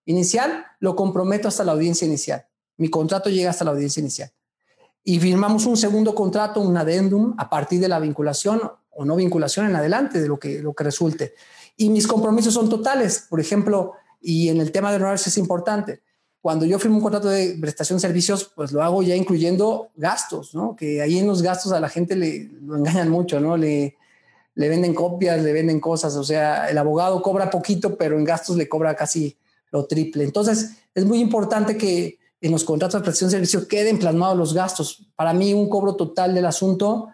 [0.07, 2.47] inicial, lo comprometo hasta la audiencia inicial.
[2.77, 4.33] Mi contrato llega hasta la audiencia inicial
[5.05, 9.67] y firmamos un segundo contrato, un adendum, a partir de la vinculación o no vinculación
[9.67, 11.35] en adelante de lo que, lo que resulte.
[11.77, 16.01] Y mis compromisos son totales, por ejemplo, y en el tema de honorarios es importante.
[16.44, 20.54] Cuando yo firmo un contrato de prestación de servicios, pues lo hago ya incluyendo gastos,
[20.54, 20.76] ¿no?
[20.76, 23.57] Que ahí en los gastos a la gente le engañan mucho, ¿no?
[23.57, 23.96] Le,
[24.54, 28.68] venden copias, le venden cosas, o sea, el abogado cobra poquito, pero en gastos le
[28.68, 29.38] cobra casi
[29.72, 30.22] lo triple.
[30.22, 34.52] Entonces, es muy importante que, en los contratos de prestación de servicio queden plasmados los
[34.52, 35.09] gastos.
[35.16, 37.09] Para mí, un cobro total del asunto,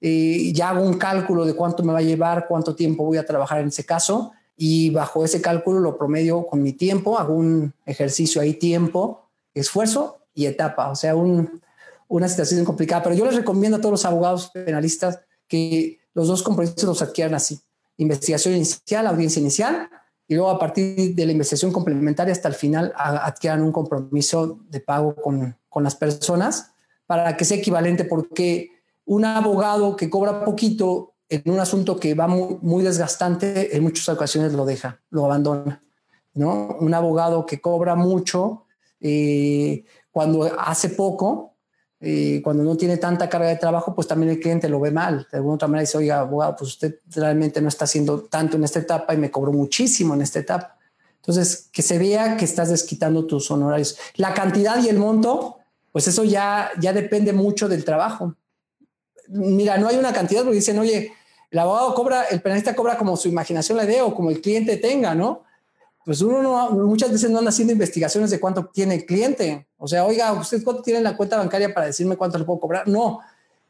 [0.00, 3.26] eh, ya hago un cálculo de cuánto me va a llevar, cuánto tiempo voy a
[3.26, 4.30] trabajar en ese caso
[4.62, 10.18] y bajo ese cálculo lo promedio con mi tiempo, hago un ejercicio ahí, tiempo, esfuerzo
[10.34, 10.90] y etapa.
[10.90, 13.02] O sea, una situación complicada.
[13.04, 17.34] Pero yo les recomiendo a todos los abogados penalistas que los dos compromisos los adquieran
[17.34, 17.58] así.
[17.96, 19.88] Investigación inicial, audiencia inicial
[20.28, 24.80] y luego a partir de la investigación complementaria hasta el final adquieran un compromiso de
[24.80, 26.72] pago con, con las personas
[27.06, 28.68] para que sea equivalente, porque
[29.06, 34.52] un abogado que cobra poquito en un asunto que va muy, desgastante, en muchas ocasiones
[34.52, 35.82] lo deja, lo abandona.
[36.34, 36.76] ¿no?
[36.80, 38.64] Un abogado que cobra mucho,
[39.00, 41.54] eh, cuando hace poco,
[42.00, 45.28] eh, cuando no tiene tanta carga de trabajo, pues también el cliente lo ve mal.
[45.30, 48.64] De alguna otra manera dice, oiga, abogado, pues usted realmente no está haciendo tanto en
[48.64, 50.78] esta etapa y me cobró muchísimo en esta etapa.
[51.16, 53.98] Entonces, que se vea que estás desquitando tus honorarios.
[54.16, 55.58] La cantidad y el monto,
[55.92, 58.34] pues eso ya, ya depende mucho del trabajo.
[59.28, 61.12] Mira, no hay una cantidad porque dicen, oye,
[61.50, 64.76] el abogado cobra, el penalista cobra como su imaginación le dé o como el cliente
[64.76, 65.42] tenga, ¿no?
[66.04, 69.66] pues uno no, muchas veces no anda haciendo investigaciones de cuánto tiene el cliente.
[69.76, 72.58] O sea, oiga, ¿usted cuánto tiene en la cuenta bancaria para decirme cuánto le puedo
[72.58, 72.88] cobrar?
[72.88, 73.20] No.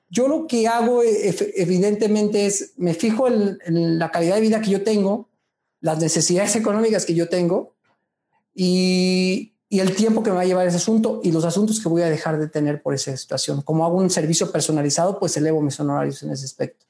[0.08, 4.82] Yo lo que hago evidentemente es, me fijo en, la calidad de vida que yo
[4.82, 5.28] tengo,
[5.80, 7.74] las necesidades económicas que yo tengo
[8.54, 11.88] y, y, el tiempo que me va a llevar ese asunto y los asuntos que
[11.88, 13.62] voy a dejar de tener por esa situación.
[13.62, 16.86] Como hago un servicio personalizado, pues elevo mis honorarios en ese aspecto.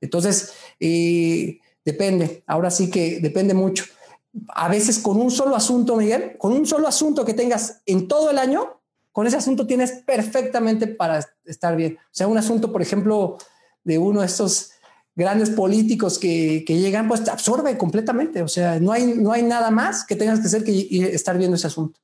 [0.00, 3.84] Entonces, eh, depende, ahora sí que depende mucho
[4.48, 8.30] a veces con un solo asunto, Miguel, con un solo asunto que tengas en todo
[8.30, 8.80] el año,
[9.12, 11.98] con ese asunto tienes perfectamente para estar bien.
[12.00, 13.38] O sea, un asunto, por ejemplo,
[13.82, 14.70] de uno de estos
[15.16, 18.42] grandes políticos que, llegan, pues te absorbe completamente.
[18.42, 21.56] O sea, no hay, no hay nada más que tengas que hacer que estar viendo
[21.56, 22.00] ese asunto.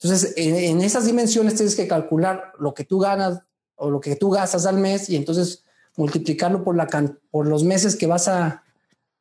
[0.00, 3.40] Entonces, en, esas dimensiones tienes que calcular lo que tú ganas
[3.74, 5.64] o lo que tú gastas al mes y entonces
[5.96, 6.86] multiplicarlo por, la,
[7.30, 8.64] por los meses que vas a,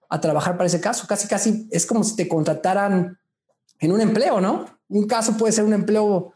[0.10, 1.08] a trabajar para ese caso.
[1.08, 3.18] Casi, casi es como si te contrataran
[3.80, 4.66] en un empleo, ¿no?
[4.90, 6.34] Un caso puede ser un empleo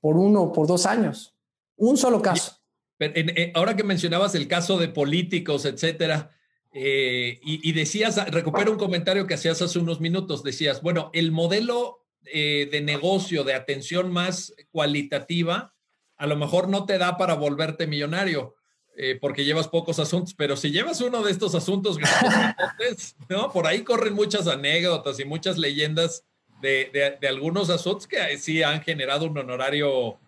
[0.00, 1.34] por uno o por dos años.
[1.76, 2.58] Un solo caso.
[2.98, 6.30] Eh, ahora que mencionabas el caso de políticos, etcétera,
[6.74, 12.06] eh, y, decías, recupero un comentario que hacías hace unos minutos, decías, bueno, el modelo
[12.24, 15.74] eh, de negocio, de atención más cualitativa,
[16.16, 18.54] a lo mejor no te da para volverte millonario,
[18.94, 23.50] eh, porque llevas pocos asuntos, pero si llevas uno de estos asuntos grandes, ¿no?
[23.50, 26.24] Por ahí corren muchas anécdotas y muchas leyendas
[26.60, 30.18] de, de, algunos asuntos que sí han generado un honorario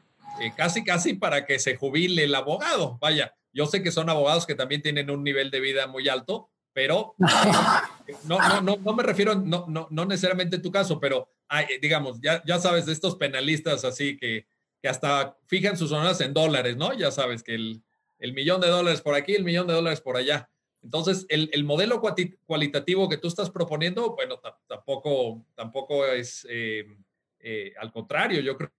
[0.40, 2.98] eh, casi, casi para que se jubile el abogado.
[3.00, 6.48] Vaya, yo sé que son abogados que también tienen un nivel de vida muy alto,
[6.72, 7.14] pero
[8.24, 11.66] no, no, no, no me refiero, no, no, no necesariamente en tu caso, pero hay,
[11.80, 14.46] digamos, ya, ya sabes de estos penalistas así que,
[14.80, 16.94] que hasta fijan sus honorarios en dólares, ¿no?
[16.94, 17.82] Ya sabes que el,
[18.18, 20.48] el millón de dólares por aquí, el millón de dólares por allá.
[20.82, 22.02] Entonces, el, modelo
[22.46, 26.84] cualitativo que tú estás proponiendo, bueno, tampoco, tampoco es, eh,
[27.40, 28.70] eh, al contrario, yo creo,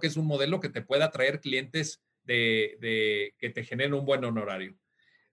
[0.00, 4.24] que es un modelo que te pueda traer clientes de, que te generen un buen
[4.24, 4.74] honorario.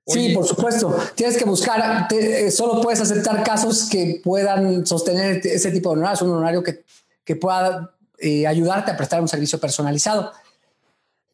[0.06, 0.94] sí, por supuesto.
[1.16, 6.24] Tienes que buscar, eh, solo puedes aceptar casos que puedan sostener ese tipo de honorarios,
[6.24, 6.84] un honorario que,
[7.24, 10.32] que pueda eh, ayudarte a prestar un servicio personalizado.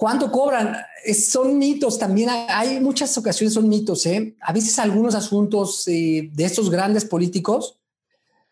[0.04, 0.76] ¿Cuánto cobran?
[1.18, 2.30] son mitos también.
[2.50, 4.06] Hay muchas ocasiones, son mitos.
[4.06, 4.36] ¿eh?
[4.42, 7.80] A veces algunos asuntos de estos grandes políticos,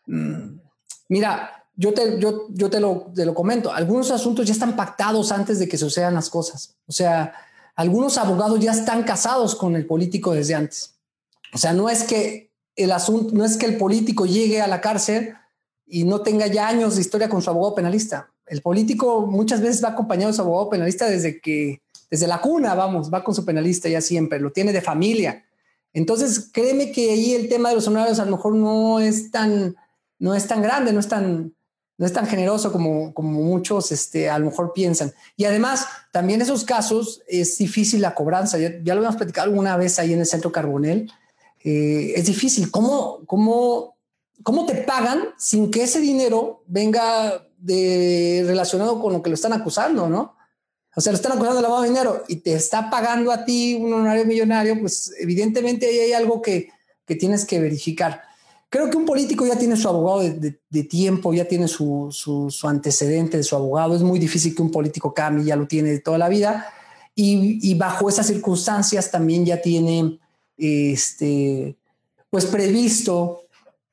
[0.06, 0.60] mm,
[1.10, 6.30] mira, yo te lo comento, algunos asuntos ya están pactados antes de que sucedan las
[6.30, 6.74] cosas.
[6.86, 7.34] O sea,
[7.76, 10.94] algunos abogados ya están casados con el político desde antes.
[11.52, 14.80] O sea, no es que el asunto, no es que el político llegue a la
[14.80, 15.34] cárcel
[15.84, 18.31] y no tenga ya años de historia con su abogado penalista.
[18.46, 22.74] El político muchas veces va acompañado de su abogado penalista desde que, desde la cuna,
[22.74, 25.44] vamos, va con su penalista ya siempre, lo tiene de familia.
[25.92, 29.76] Entonces, créeme que ahí el tema de los honorarios a lo mejor no es tan,
[30.18, 31.54] no es tan grande, no es tan,
[31.98, 35.12] no es tan generoso como, como muchos este, a lo mejor piensan.
[35.36, 38.58] Y además, también esos casos es difícil la cobranza.
[38.58, 41.10] Ya, lo habíamos platicado alguna vez ahí en el centro Carbonel.
[41.62, 42.70] Eh, es difícil.
[42.70, 43.96] ¿Cómo, cómo,
[44.42, 49.52] ¿Cómo te pagan sin que ese dinero venga de, relacionado con lo que lo están
[49.52, 50.36] acusando, no?
[50.94, 53.74] O sea, lo están acusando de lavado de dinero y te está pagando a ti
[53.74, 56.68] un honorario millonario, pues evidentemente ahí hay algo que,
[57.06, 58.22] que tienes que verificar.
[58.72, 62.08] Creo que un político ya tiene su abogado de, tiempo, ya tiene su,
[62.62, 63.94] antecedente de su abogado.
[63.94, 66.72] Es muy difícil que un político cambie, ya lo tiene de toda la vida.
[67.14, 70.18] Y, bajo esas circunstancias también ya tiene,
[70.56, 71.76] este,
[72.30, 73.41] pues previsto,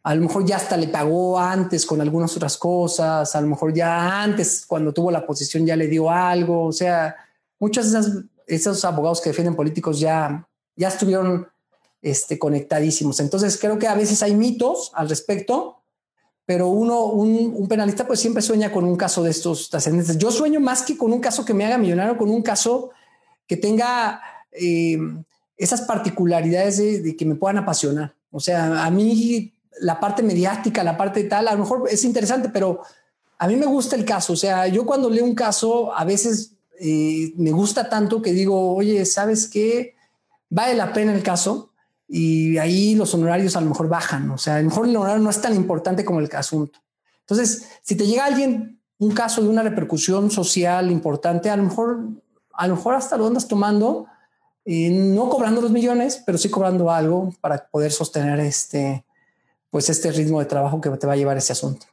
[0.09, 3.71] a lo mejor ya hasta le pagó antes con algunas otras cosas, a lo mejor
[3.71, 6.65] ya antes, cuando tuvo la posición, ya le dio algo.
[6.65, 7.15] O sea,
[7.59, 11.47] muchos de esos abogados que defienden políticos ya, ya estuvieron
[12.01, 13.19] este, conectadísimos.
[13.19, 15.83] Entonces creo que a veces hay mitos al respecto,
[16.43, 20.17] pero uno, un, penalista pues siempre sueña con un caso de estos trascendentes.
[20.17, 22.89] Yo sueño más que con un caso que me haga millonario, con un caso
[23.45, 24.97] que tenga eh,
[25.55, 28.15] esas particularidades de, que me puedan apasionar.
[28.31, 32.49] O sea, a mí la parte mediática, la parte tal, a lo mejor es interesante,
[32.49, 32.81] pero
[33.37, 34.33] a mí me gusta el caso.
[34.33, 38.75] O sea, yo cuando leo un caso, a veces eh, me gusta tanto que digo,
[38.75, 39.95] oye, ¿sabes qué?
[40.49, 41.71] Vale la pena el caso
[42.07, 44.29] y ahí los honorarios a lo mejor bajan.
[44.31, 46.79] O sea, a lo mejor el honorario no es tan importante como el asunto.
[47.21, 51.99] Entonces, si te llega alguien, un caso de una repercusión social importante, a lo mejor,
[52.53, 54.07] a lo mejor hasta lo andas tomando,
[54.65, 59.05] eh, no cobrando los millones, pero sí cobrando algo para poder sostener este,
[59.69, 61.85] pues este ritmo de trabajo que te va a llevar ese asunto.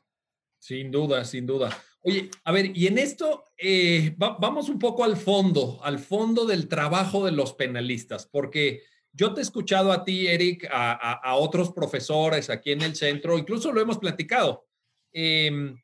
[0.59, 1.77] Sin duda, sin duda.
[2.03, 6.69] Oye, a ver, y en esto eh, vamos un poco al fondo, al fondo del
[6.69, 12.51] trabajo de los penalistas, porque yo te he escuchado a ti, Eric, a, otros profesores
[12.51, 14.67] aquí en el centro, incluso lo hemos platicado.
[15.12, 15.77] Em,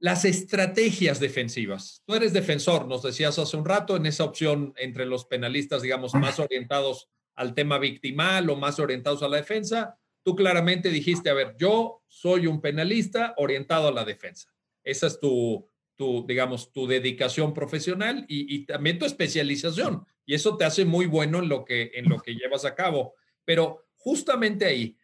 [0.00, 2.02] las estrategias defensivas.
[2.06, 6.14] Tú eres defensor, nos decías hace un rato, en esa opción entre los penalistas, digamos,
[6.14, 9.99] más orientados al tema victimal o más orientados a la defensa.
[10.22, 14.52] Tú claramente dijiste, a ver, yo soy un penalista orientado a la defensa.
[14.84, 20.64] Esa es tu, tu digamos, tu dedicación profesional y, también tu especialización y eso te
[20.64, 23.14] hace muy bueno en lo que, en lo que llevas a cabo.
[23.44, 24.96] Pero justamente ahí,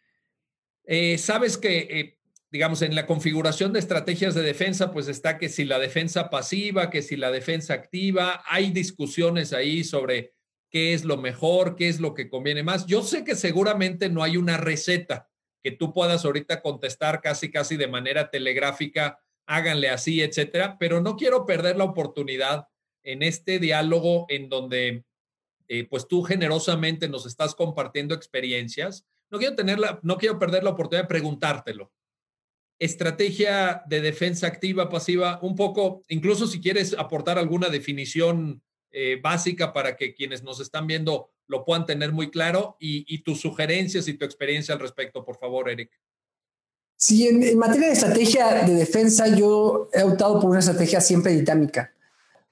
[0.85, 2.17] eh, sabes que, eh,
[2.49, 6.89] digamos, en la configuración de estrategias de defensa, pues está que si la defensa pasiva,
[6.89, 10.33] que si la defensa activa, hay discusiones ahí sobre
[10.69, 12.85] qué es lo mejor, qué es lo que conviene más.
[12.85, 15.29] Yo sé que seguramente no hay una receta
[15.63, 21.15] que tú puedas ahorita contestar casi, casi de manera telegráfica, háganle así, etcétera, pero no
[21.15, 22.67] quiero perder la oportunidad
[23.03, 25.05] en este diálogo en donde
[25.67, 29.05] eh, pues tú generosamente nos estás compartiendo experiencias.
[29.29, 31.91] No quiero, tenerla, no quiero perder la oportunidad de preguntártelo.
[32.79, 39.73] Estrategia de defensa activa, pasiva, un poco, incluso si quieres aportar alguna definición eh, básica
[39.73, 44.13] para que quienes nos están viendo lo puedan tener muy claro y, tus sugerencias y
[44.13, 45.91] tu experiencia al respecto, por favor, Eric.
[46.97, 51.31] Sí, en, en, materia de estrategia de defensa, yo he optado por una estrategia siempre
[51.33, 51.93] dinámica,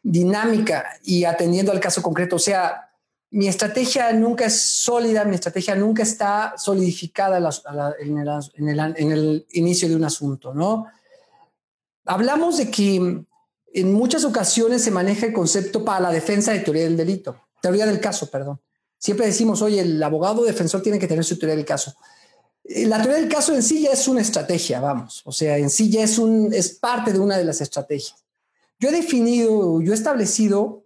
[0.01, 2.37] dinámica y atendiendo al caso concreto.
[2.37, 2.85] O sea,
[3.35, 7.37] mi estrategia nunca es sólida, mi estrategia nunca está solidificada
[7.99, 10.85] en, el, inicio de un asunto, ¿no?
[12.05, 13.25] Hablamos de que
[13.79, 17.85] en muchas ocasiones se maneja el concepto para la defensa de teoría del delito, teoría
[17.85, 18.59] del caso, perdón.
[18.97, 21.93] Siempre decimos, oye, el abogado defensor tiene que tener su teoría del caso.
[22.63, 25.69] Eh, la teoría del caso en sí ya es una estrategia, vamos, o sea, en
[25.69, 28.23] sí ya es, un, es parte de una de las estrategias.
[28.79, 30.83] Yo he definido, yo he establecido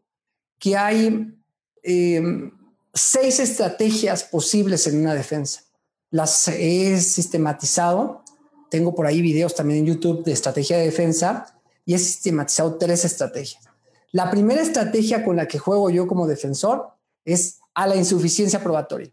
[0.59, 1.35] que hay
[1.83, 2.51] Em,
[2.93, 5.63] seis estrategias posibles en una defensa.
[6.11, 8.23] Las he sistematizado.
[8.69, 11.59] Tengo por ahí videos también en YouTube de estrategia de defensa
[11.89, 13.67] y he sistematizado tres estrategias.
[14.11, 16.91] La primera estrategia con la que juego yo como defensor
[17.25, 19.11] es a la insuficiencia probatoria.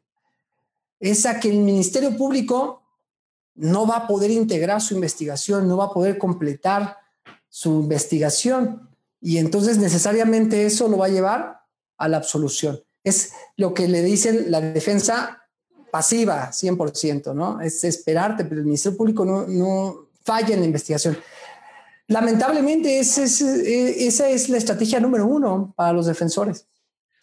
[1.01, 2.83] Es a que el Ministerio Público
[3.55, 6.99] no va a poder integrar su investigación, no va a poder completar
[7.49, 8.91] su investigación
[9.23, 11.63] y entonces necesariamente eso lo va a llevar
[11.97, 12.79] a la absolución.
[13.03, 15.49] Es lo que le dicen la defensa
[15.91, 17.59] pasiva, 100%, ¿no?
[17.59, 21.17] Es esperarte, pero el Ministerio Público no, no falla en la investigación.
[22.09, 26.69] Lamentablemente, esa es la estrategia número uno para los defensores.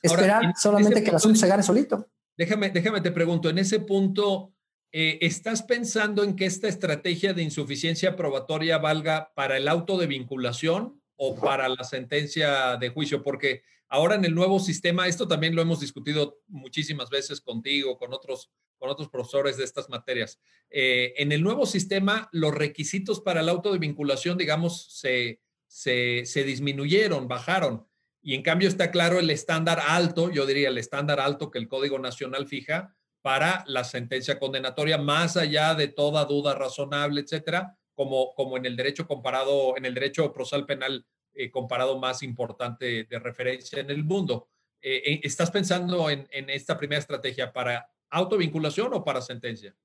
[0.02, 2.10] Esperar solamente que el asunto se gane solito.
[2.38, 4.54] Déjame, déjame te pregunto, en ese punto,
[4.92, 10.08] eh, ¿estás pensando en que esta estrategia de insuficiencia probatoria valga para el auto de
[10.08, 13.24] vinculación o para la sentencia de juicio?
[13.24, 13.64] Porque
[13.94, 18.50] ahora en el nuevo sistema, esto también lo hemos discutido muchísimas veces contigo, con otros,
[18.80, 20.42] con otros profesores de estas materias.
[20.72, 26.24] Eh, en el nuevo sistema, los requisitos para el auto de vinculación, digamos, se, se,
[26.26, 27.88] se disminuyeron, bajaron.
[28.24, 31.68] Y en cambio está claro el estándar alto, yo diría el estándar alto que el
[31.68, 38.34] Código Nacional fija para la sentencia condenatoria, más allá de toda duda razonable, etcétera, como,
[38.34, 41.06] como en el derecho comparado, en el derecho procesal penal
[41.36, 44.48] eh, comparado más importante de referencia en el mundo.
[44.82, 49.76] Eh, eh, ¿Estás pensando en, en esta primera estrategia para autovinculación o para sentencia?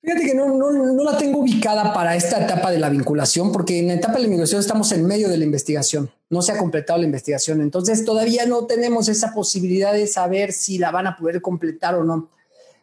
[0.00, 3.80] Fíjate que no, no, no, la tengo ubicada para esta etapa de la vinculación, porque
[3.80, 6.58] en la etapa de la vinculación estamos en medio de la investigación, no se ha
[6.58, 11.16] completado la investigación, entonces todavía no tenemos esa posibilidad de saber si la van a
[11.16, 12.30] poder completar o no.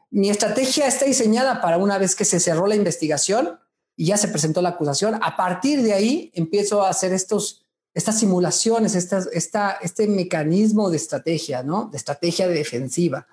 [0.10, 3.60] Mi estrategia está diseñada para una vez que se cerró la investigación
[3.96, 7.65] y ya se presentó la acusación, a partir de ahí empiezo a hacer estos,
[7.96, 11.90] estas simulaciones, esta, este mecanismo de estrategia, ¿no?
[11.92, 13.26] De estrategia defensiva.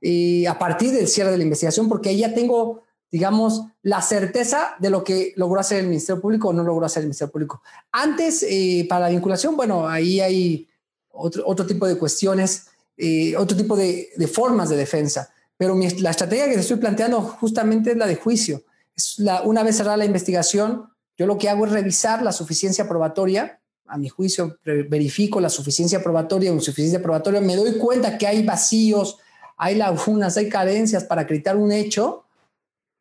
[0.00, 4.76] Y a partir del cierre de la investigación, porque ahí ya tengo digamos, la certeza
[4.78, 7.62] de lo que logró hacer el Ministerio Público o no logró hacer el Ministerio Público.
[7.90, 10.68] Antes, eh, para la vinculación, bueno, ahí hay
[11.10, 16.46] otro, otro tipo de cuestiones, eh, otro tipo de, formas de defensa, pero la estrategia
[16.48, 18.62] que estoy planteando justamente es la de juicio.
[18.94, 23.57] Es una vez cerrada la investigación, yo lo que hago es revisar la suficiencia probatoria,
[23.88, 28.44] a mi juicio verifico la suficiencia probatoria o insuficiencia probatoria, me doy cuenta que hay
[28.44, 29.18] vacíos,
[29.56, 32.24] hay lagunas, hay carencias para acreditar un hecho,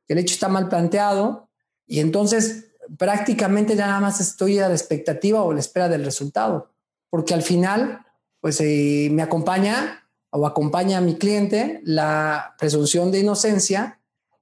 [0.07, 1.49] que el hecho está mal planteado
[1.85, 2.65] y entonces
[2.97, 6.71] prácticamente nada más estoy a la expectativa o a la espera del resultado,
[7.09, 8.05] porque al final,
[8.39, 13.99] pues eh, me acompaña o acompaña a mi cliente la presunción de inocencia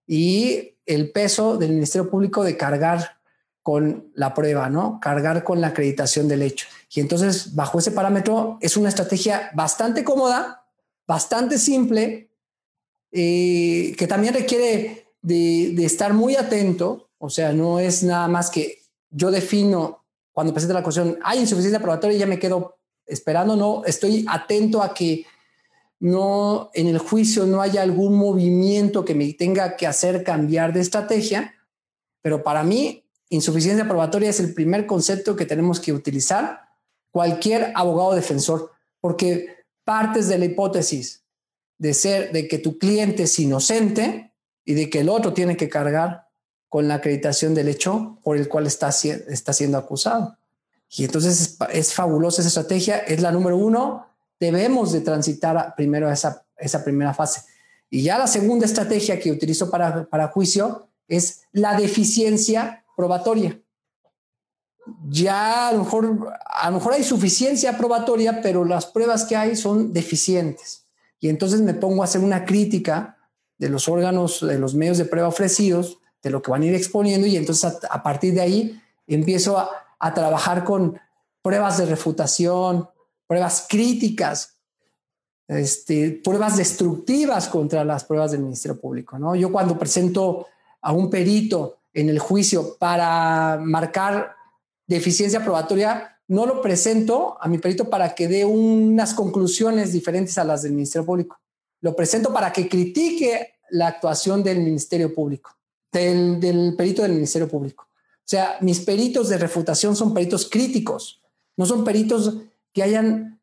[0.08, 3.18] y el peso del Ministerio Público de cargar
[3.66, 5.00] con la prueba, ¿no?
[5.00, 6.68] Cargar con la acreditación del hecho.
[6.94, 10.68] Y entonces, bajo ese parámetro, es una estrategia bastante cómoda,
[11.08, 12.30] bastante simple,
[13.12, 18.84] eh, que también requiere de, estar muy atento, o sea, no es nada más que
[19.10, 23.84] yo defino cuando presento la acusación, hay insuficiencia probatoria y ya me quedo esperando, no,
[23.84, 25.26] estoy atento a que
[26.00, 30.82] no en el juicio no haya algún movimiento que me tenga que hacer cambiar de
[30.82, 31.56] estrategia,
[32.22, 36.62] pero para mí insuficiencia probatoria es el primer concepto que tenemos que utilizar
[37.12, 41.24] cualquier abogado defensor, porque partes de la hipótesis
[41.78, 45.70] de ser de que tu cliente es inocente y de que el otro tiene que
[45.70, 46.28] cargar
[46.70, 50.38] con la acreditación del hecho por el cual está, está siendo acusado.
[50.90, 54.08] Y entonces es, fabulosa esa estrategia, es la número uno,
[54.40, 57.42] debemos de transitar primero esa, esa primera fase.
[57.90, 63.60] Y ya la segunda estrategia que utilizo para, para juicio es la deficiencia probatoria.
[65.10, 69.56] Ya a lo, mejor, a lo mejor hay suficiencia probatoria, pero las pruebas que hay
[69.56, 70.86] son deficientes.
[71.20, 73.18] Y entonces me pongo a hacer una crítica
[73.58, 76.76] de los órganos, de los medios de prueba ofrecidos, de lo que van a ir
[76.76, 79.70] exponiendo y entonces a, partir de ahí empiezo a,
[80.14, 81.00] trabajar con
[81.42, 82.88] pruebas de refutación,
[83.26, 84.58] pruebas críticas,
[85.48, 89.18] este, pruebas destructivas contra las pruebas del Ministerio Público.
[89.18, 89.36] ¿no?
[89.36, 90.46] Yo cuando presento
[90.82, 94.36] a un perito en el juicio para marcar
[94.86, 100.44] deficiencia probatoria, no lo presento a mi perito para que dé unas conclusiones diferentes a
[100.44, 101.40] las del Ministerio Público
[101.86, 105.56] lo presento para que critique la actuación del Ministerio Público,
[105.92, 107.88] del, perito del Ministerio Público.
[107.88, 111.22] O sea, mis peritos de refutación son peritos críticos,
[111.56, 112.38] no son peritos
[112.74, 113.35] que hayan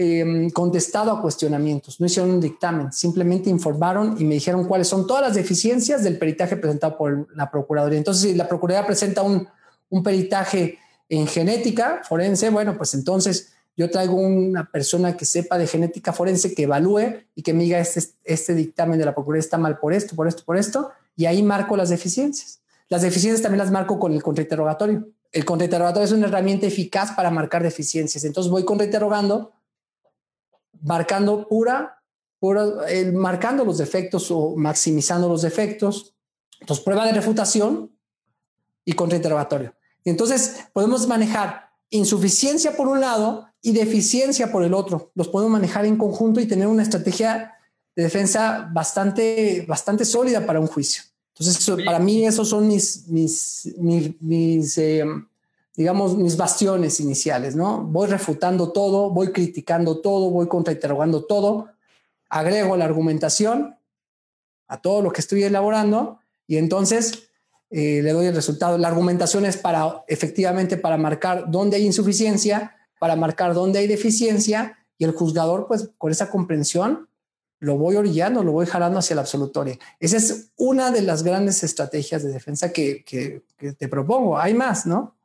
[0.00, 5.08] em, contestado a cuestionamientos, no hicieron un dictamen, simplemente informaron y me dijeron cuáles son
[5.08, 7.98] todas las deficiencias del peritaje presentado por la Procuraduría.
[7.98, 9.48] Entonces, si la Procuraduría presenta un,
[9.90, 10.78] un peritaje
[11.08, 16.54] en genética forense, bueno, pues entonces yo traigo una persona que sepa de genética forense,
[16.54, 19.92] que evalúe y que me diga este, este dictamen de la Procuraduría está mal por
[19.92, 22.60] esto, por esto, por esto, y ahí marco las deficiencias.
[22.88, 25.08] Las deficiencias también las marco con el contrainterrogatorio.
[25.32, 28.24] el contrainterrogatorio es una herramienta eficaz para marcar deficiencias.
[28.24, 29.52] Entonces voy contrainterrogando,
[30.82, 32.02] marcando pura,
[32.38, 32.66] pura
[33.12, 36.14] marcando los defectos o maximizando los defectos.
[36.60, 37.92] Entonces, prueba de refutación
[38.84, 39.74] y contrainterrogatorio.
[40.04, 45.10] Entonces, podemos manejar insuficiencia por un lado y deficiencia por el otro.
[45.14, 47.54] Los podemos manejar en conjunto y tener una estrategia
[47.94, 51.02] de defensa bastante, bastante sólida para un juicio.
[51.38, 53.74] Entonces, para mí esos son mis, mis,
[54.20, 55.04] mis, eh,
[55.78, 57.84] digamos, mis bastiones iniciales, ¿no?
[57.84, 61.68] Voy refutando todo, voy criticando todo, voy contrainterrogando todo,
[62.28, 63.76] agrego la argumentación
[64.66, 66.18] a todo lo que estoy elaborando
[66.48, 67.30] y entonces
[67.70, 68.76] eh, le doy el resultado.
[68.76, 74.76] La argumentación es para, efectivamente, para marcar dónde hay insuficiencia, para marcar dónde hay deficiencia
[74.98, 77.08] y el juzgador, pues, con esa comprensión,
[77.60, 79.78] lo voy orillando, lo voy jalando hacia la absolutoria.
[80.00, 83.44] Esa es una de las grandes estrategias de defensa que,
[83.78, 84.40] te propongo.
[84.40, 85.17] Hay más, ¿no?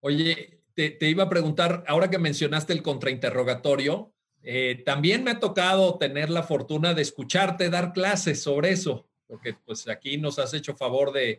[0.00, 5.98] Oye, te, iba a preguntar, ahora que mencionaste el contrainterrogatorio, eh, también me ha tocado
[5.98, 10.74] tener la fortuna de escucharte dar clases sobre eso, porque pues aquí nos has hecho
[10.74, 11.38] favor de,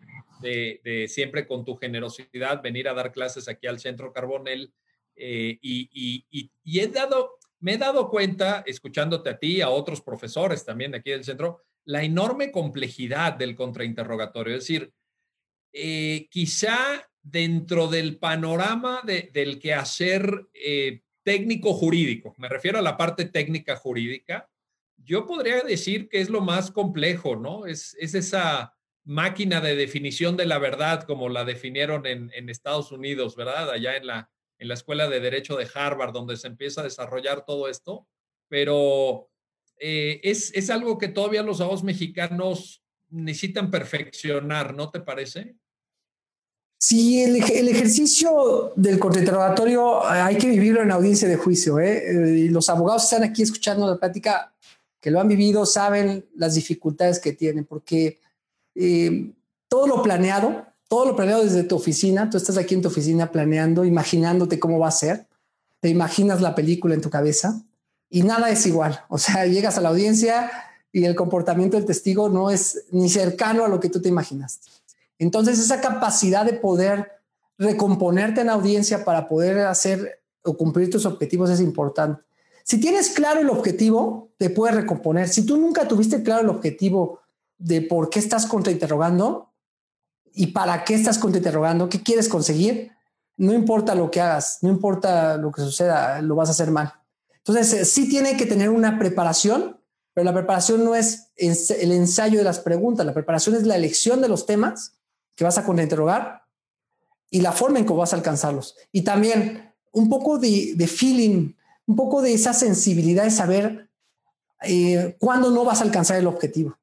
[1.08, 4.72] siempre con tu generosidad venir a dar clases aquí al Centro Carbonel
[5.16, 6.26] eh, y,
[6.64, 11.24] he dado me he dado cuenta, escuchándote a ti, a otros profesores también aquí del
[11.24, 14.56] centro, la enorme complejidad del contrainterrogatorio.
[14.56, 14.92] Es decir,
[15.72, 23.26] eh, quizá dentro del panorama del quehacer eh, técnico jurídico, me refiero a la parte
[23.26, 24.50] técnica jurídica,
[24.98, 27.66] yo podría decir que es lo más complejo, ¿no?
[27.66, 33.36] Es, es esa máquina de definición de la verdad como la definieron en, Estados Unidos,
[33.36, 33.72] ¿verdad?
[33.72, 37.46] Allá en la, en la Escuela de Derecho de Harvard, donde se empieza a desarrollar
[37.46, 38.08] todo esto,
[38.48, 39.30] pero
[39.80, 45.56] eh, es, algo que todavía los abogados mexicanos necesitan perfeccionar, ¿no te parece?
[46.84, 51.80] Sí, el, ejercicio del contrainterrogatorio eh, hay que vivirlo en audiencia de juicio.
[51.80, 52.40] ¿eh?
[52.40, 54.52] Y los abogados están aquí escuchando la plática,
[55.00, 58.20] que lo han vivido, saben las dificultades que tienen, porque
[59.68, 63.32] todo lo planeado todo lo planeado desde tu oficina, tú estás aquí en tu oficina
[63.32, 65.26] planeando, imaginándote cómo va a ser,
[65.80, 67.62] te imaginas la película en tu cabeza
[68.10, 69.00] y nada es igual.
[69.08, 70.52] O sea, llegas a la audiencia
[70.92, 74.68] y el comportamiento del testigo no es ni cercano a lo que tú te imaginaste.
[75.22, 77.12] Entonces, esa capacidad de poder
[77.60, 82.24] recomponerte en audiencia para poder hacer o cumplir tus objetivos es importante.
[82.64, 85.30] Si tienes claro el objetivo, te puedes recomponer.
[85.30, 87.20] Si tú nunca tuviste claro el objetivo
[87.60, 89.52] de por qué estás contrainterrogando,
[90.34, 92.92] y para qué estás contrainterrogando, qué quieres conseguir,
[93.38, 96.94] no importa lo que hagas, no importa lo que suceda, lo vas a hacer mal.
[97.38, 99.80] Entonces, eh, sí tiene que tener una preparación,
[100.16, 104.22] pero la preparación no es el ensayo de las preguntas, la preparación es la elección
[104.22, 104.94] de los temas
[105.36, 106.44] que vas a contrainterrogar
[107.30, 108.76] y la forma en que vas a alcanzarlos.
[108.92, 111.54] Y también un poco de, feeling,
[111.86, 113.90] un poco de esa sensibilidad de saber
[114.64, 116.78] eh, cuándo no vas a alcanzar el objetivo.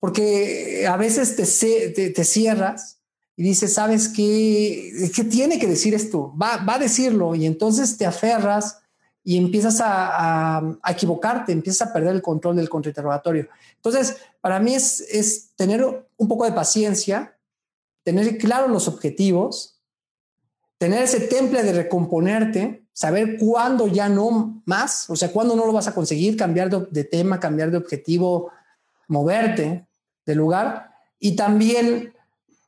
[0.00, 2.98] Porque a veces te, te, cierras
[3.34, 5.10] y dices, ¿sabes qué?
[5.14, 6.34] ¿Qué tiene que decir esto?
[6.40, 8.78] Va, va a decirlo y entonces te aferras
[9.24, 13.48] y empiezas a, a, equivocarte, empiezas a perder el control del contrainterrogatorio.
[13.74, 15.84] Entonces, para mí es, es tener
[16.16, 17.35] un poco de paciencia,
[18.06, 19.80] tener claro los objetivos,
[20.78, 25.72] tener ese temple de recomponerte, saber cuándo ya no más, o sea, cuándo no lo
[25.72, 28.52] vas a conseguir, cambiar de, de tema, cambiar de objetivo,
[29.08, 29.88] moverte
[30.24, 32.14] del lugar y también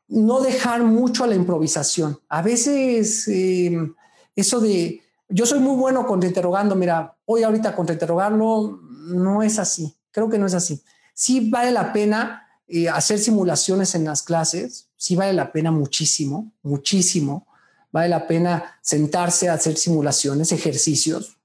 [0.08, 2.18] no dejar mucho a la improvisación.
[2.28, 3.94] A veces em,
[4.34, 10.28] eso de, yo soy muy bueno contrainterrogando, mira, hoy ahorita contrainterrogarlo no es así, creo
[10.28, 10.82] que no es así.
[11.14, 16.52] Sí vale la pena eh, hacer simulaciones en las clases, sí vale la pena muchísimo,
[16.62, 17.46] muchísimo.
[17.90, 21.38] Vale la pena sentarse a hacer simulaciones, ejercicios.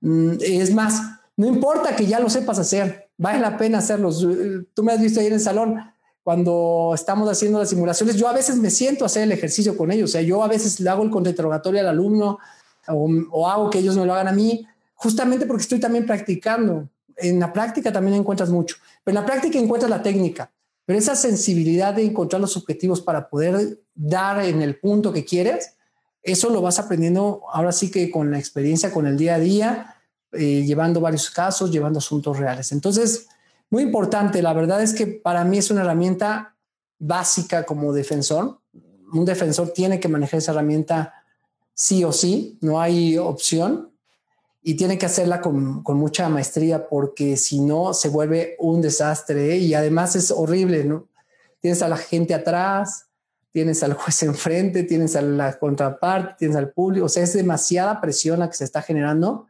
[0.00, 1.02] Mm, es más,
[1.36, 4.24] no importa que ya lo sepas hacer, vale la pena hacerlos.
[4.72, 5.80] Tú me has visto ahí en el salón
[6.22, 8.14] cuando estamos haciendo las simulaciones.
[8.16, 10.10] Yo a veces me siento a hacer el ejercicio con ellos.
[10.10, 12.38] O sea, yo a veces le hago el contrainterrogatorio al alumno
[12.86, 16.88] o, hago que ellos me lo hagan a mí, justamente porque estoy también practicando.
[17.16, 20.50] En la práctica también encuentras mucho, pero en la práctica encuentras la técnica.
[20.90, 25.76] Pero esa sensibilidad de encontrar los objetivos para poder dar en el punto que quieres,
[26.20, 29.94] eso lo vas aprendiendo ahora sí que con la experiencia, con el día a día
[30.32, 32.72] eh, llevando varios casos, llevando asuntos reales.
[32.72, 33.28] Entonces,
[33.70, 36.56] muy importante, la verdad es que para mí es una herramienta
[36.98, 38.58] básica como defensor.
[39.12, 41.14] Un defensor tiene que manejar esa herramienta
[41.72, 43.89] sí o sí, no hay opción
[44.62, 49.56] y tiene que hacerla con, con mucha maestría porque si no se vuelve un desastre
[49.56, 51.08] y además es horrible, ¿no?
[51.60, 53.06] Tienes a la gente atrás,
[53.52, 58.00] tienes al juez enfrente, tienes a la contraparte, tienes al público, o sea, es demasiada
[58.00, 59.46] presión la que se está generando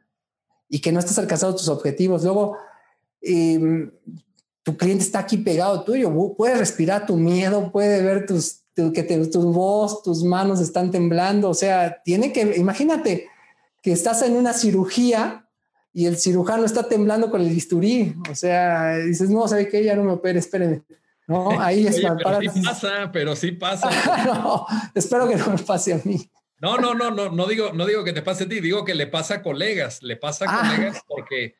[0.69, 2.23] y que no estás alcanzando tus objetivos.
[2.23, 2.57] Luego,
[3.21, 3.91] em,
[4.63, 9.53] tu cliente está aquí pegado tuyo, puede respirar tu miedo, puede ver tus, que tu
[9.53, 13.30] voz, tus manos están temblando, o sea, tiene que, imagínate
[13.83, 15.49] que estás en una cirugía
[15.93, 19.83] y el cirujano está temblando con el bisturí, o sea, dices, no, ¿sabe qué?
[19.83, 20.83] Ya no me opere, espérenme.
[21.27, 23.91] No, ahí es pero sí pasa, pero sí pasa.
[24.27, 26.31] no, espero que no me pase a mí.
[26.61, 28.95] No, no, no, no, no digo, no digo que te pase a ti, digo que
[28.95, 30.71] le pasa a colegas, le pasa a ah.
[30.77, 31.55] colegas porque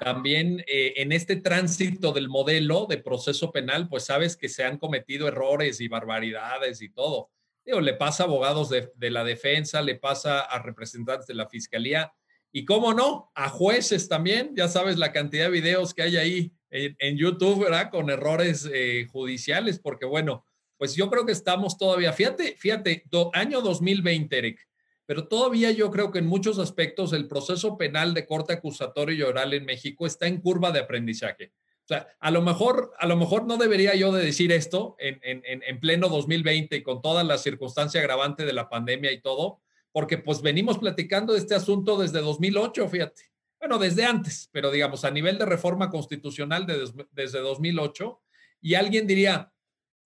[0.00, 4.78] también eh, en este tránsito del modelo de proceso penal, pues sabes que se han
[4.78, 7.30] cometido errores y barbaridades y todo.
[7.64, 12.12] Le pasa a abogados de, la defensa, le pasa a representantes de la fiscalía
[12.50, 14.54] y, cómo no, a jueces también.
[14.56, 17.90] Ya sabes la cantidad de videos que hay ahí en, YouTube, ¿verdad?
[17.90, 20.44] Con errores eh, judiciales, porque bueno,
[20.76, 23.04] pues yo creo que estamos todavía, fíjate, fíjate,
[23.34, 24.68] año 2020, Eric,
[25.06, 29.22] pero todavía yo creo que en muchos aspectos el proceso penal de corte acusatorio y
[29.22, 31.52] oral en México está en curva de aprendizaje.
[31.84, 35.20] O sea, a lo mejor, a lo mejor no debería yo de decir esto en,
[35.22, 39.60] en, en pleno 2020 y con toda la circunstancia agravante de la pandemia y todo,
[39.90, 43.22] porque pues venimos platicando de este asunto desde 2008, fíjate.
[43.58, 46.66] Bueno, desde antes, pero digamos a nivel de reforma constitucional
[47.12, 48.20] desde 2008,
[48.60, 49.52] y alguien diría,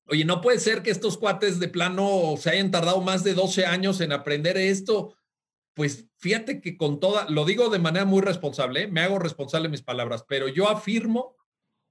[0.09, 3.67] Oye, no puede ser que estos cuates de plano se hayan tardado más de 12
[3.67, 5.17] años en aprender esto.
[5.75, 8.87] Pues fíjate que con toda, lo digo de manera muy responsable, ¿eh?
[8.87, 11.36] me hago responsable de mis palabras, pero yo afirmo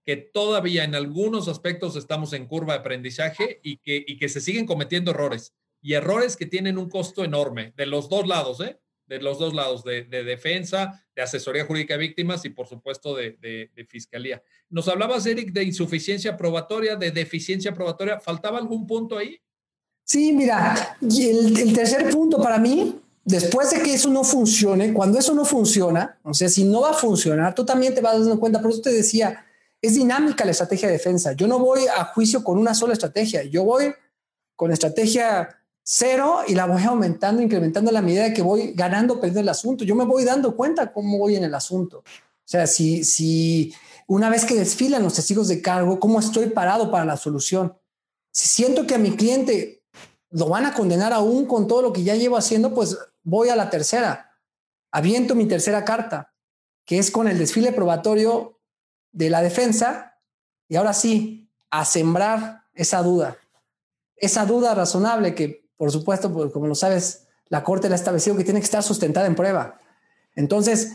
[0.06, 4.40] que todavía en algunos aspectos estamos en curva de aprendizaje y que, y que se
[4.40, 8.80] siguen cometiendo errores y errores que tienen un costo enorme de los dos lados, ¿eh?
[9.08, 14.42] de los dos lados, de, defensa, de asesoría jurídica víctimas y por supuesto de, fiscalía.
[14.70, 18.20] Nos hablabas, Eric, de insuficiencia probatoria, de deficiencia probatoria.
[18.20, 19.38] ¿Faltaba algún punto ahí?
[20.04, 25.20] Sí, mira, el, el tercer punto para mí, después de que eso no funcione, cuando
[25.20, 28.40] eso no funciona, o sea, si no va a funcionar, tú también te vas dando
[28.40, 29.46] cuenta, por eso te decía,
[29.82, 31.34] es dinámica la estrategia de defensa.
[31.34, 33.94] Yo no voy a juicio con una sola estrategia, yo voy
[34.56, 39.50] con estrategia cero y la voy aumentando, incrementando la medida que voy ganando, perdiendo el
[39.50, 39.84] asunto.
[39.84, 42.00] Yo me voy dando cuenta cómo voy en el asunto.
[42.00, 43.74] O sea, si, si
[44.08, 47.78] una vez que desfilan los testigos de cargo, cómo estoy parado para la solución.
[48.32, 49.84] Si siento que a mi cliente
[50.32, 53.56] lo van a condenar aún con todo lo que ya llevo haciendo, pues voy a
[53.56, 54.32] la tercera.
[54.92, 56.34] Aviento mi tercera carta,
[56.86, 58.55] que es con el desfile probatorio
[59.16, 60.20] de la defensa.
[60.68, 63.38] Y ahora sí, a sembrar esa duda.
[64.16, 68.36] Esa duda razonable que por supuesto, pues, como lo sabes, la Corte le ha establecido
[68.36, 69.80] que tiene que estar sustentada en prueba.
[70.36, 70.94] Entonces,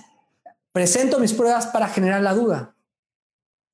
[0.73, 2.75] presento mis pruebas para generar la duda.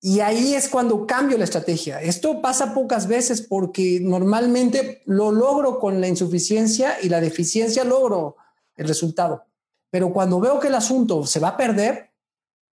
[0.01, 2.01] Y ahí es cuando cambio la estrategia.
[2.01, 8.37] Esto pasa pocas veces porque normalmente lo logro con la insuficiencia y la deficiencia logro
[8.77, 9.47] el resultado.
[9.91, 12.06] Pero cuando veo que el asunto se va a perder,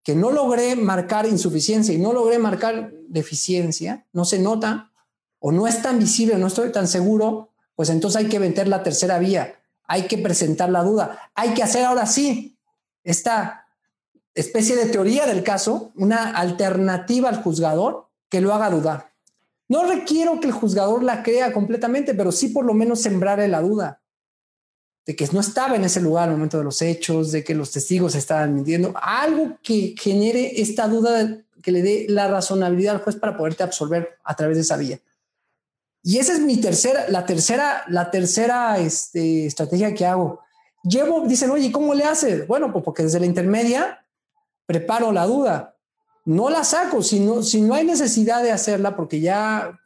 [0.04, 4.92] que no logré marcar insuficiencia y no logré marcar deficiencia, no se nota
[5.40, 8.84] o no es tan visible, no estoy tan seguro, pues entonces hay que vender la
[8.84, 12.58] tercera vía, hay que presentar la duda, hay que hacer ahora sí
[13.04, 13.68] esta
[14.34, 19.12] especie de teoría del caso, una alternativa al juzgador que lo haga dudar.
[19.68, 23.62] No requiero que el juzgador la crea completamente, pero sí por lo menos sembrarle la
[23.62, 24.01] duda
[25.06, 27.72] de que no estaba en ese lugar al momento de los hechos, de que los
[27.72, 33.16] testigos estaban mintiendo, algo que genere esta duda, que le dé la razonabilidad al juez
[33.16, 35.00] para poderte absolver a través de esa vía.
[36.04, 40.40] Y esa es mi tercera, la tercera, la tercera este, estrategia que hago.
[40.84, 42.48] Llevo, dicen, oye, ¿cómo le haces?
[42.48, 44.04] Bueno, pues porque desde la intermedia
[44.66, 45.76] preparo la duda.
[46.26, 49.80] No la saco, si no, si no hay necesidad de hacerla porque ya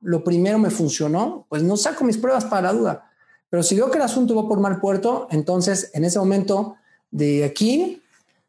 [0.00, 3.07] lo primero me funcionó, pues no saco mis pruebas para la duda.
[3.50, 6.76] Pero si veo que el asunto va por mal puerto, entonces en ese momento
[7.10, 8.02] de aquí,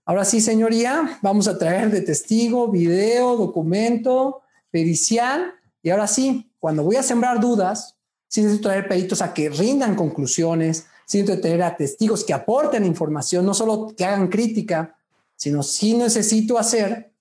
[0.05, 4.41] ahora sí, señoría, vamos a traer de testigo, video, documento,
[4.71, 7.95] pericial, y ahora sí, cuando voy a sembrar dudas,
[8.27, 12.85] sí necesito traer peritos a que rindan conclusiones, sí necesito tener a testigos que aporten
[12.85, 14.97] información, no solo que hagan crítica,
[15.35, 17.13] sino sí necesito hacer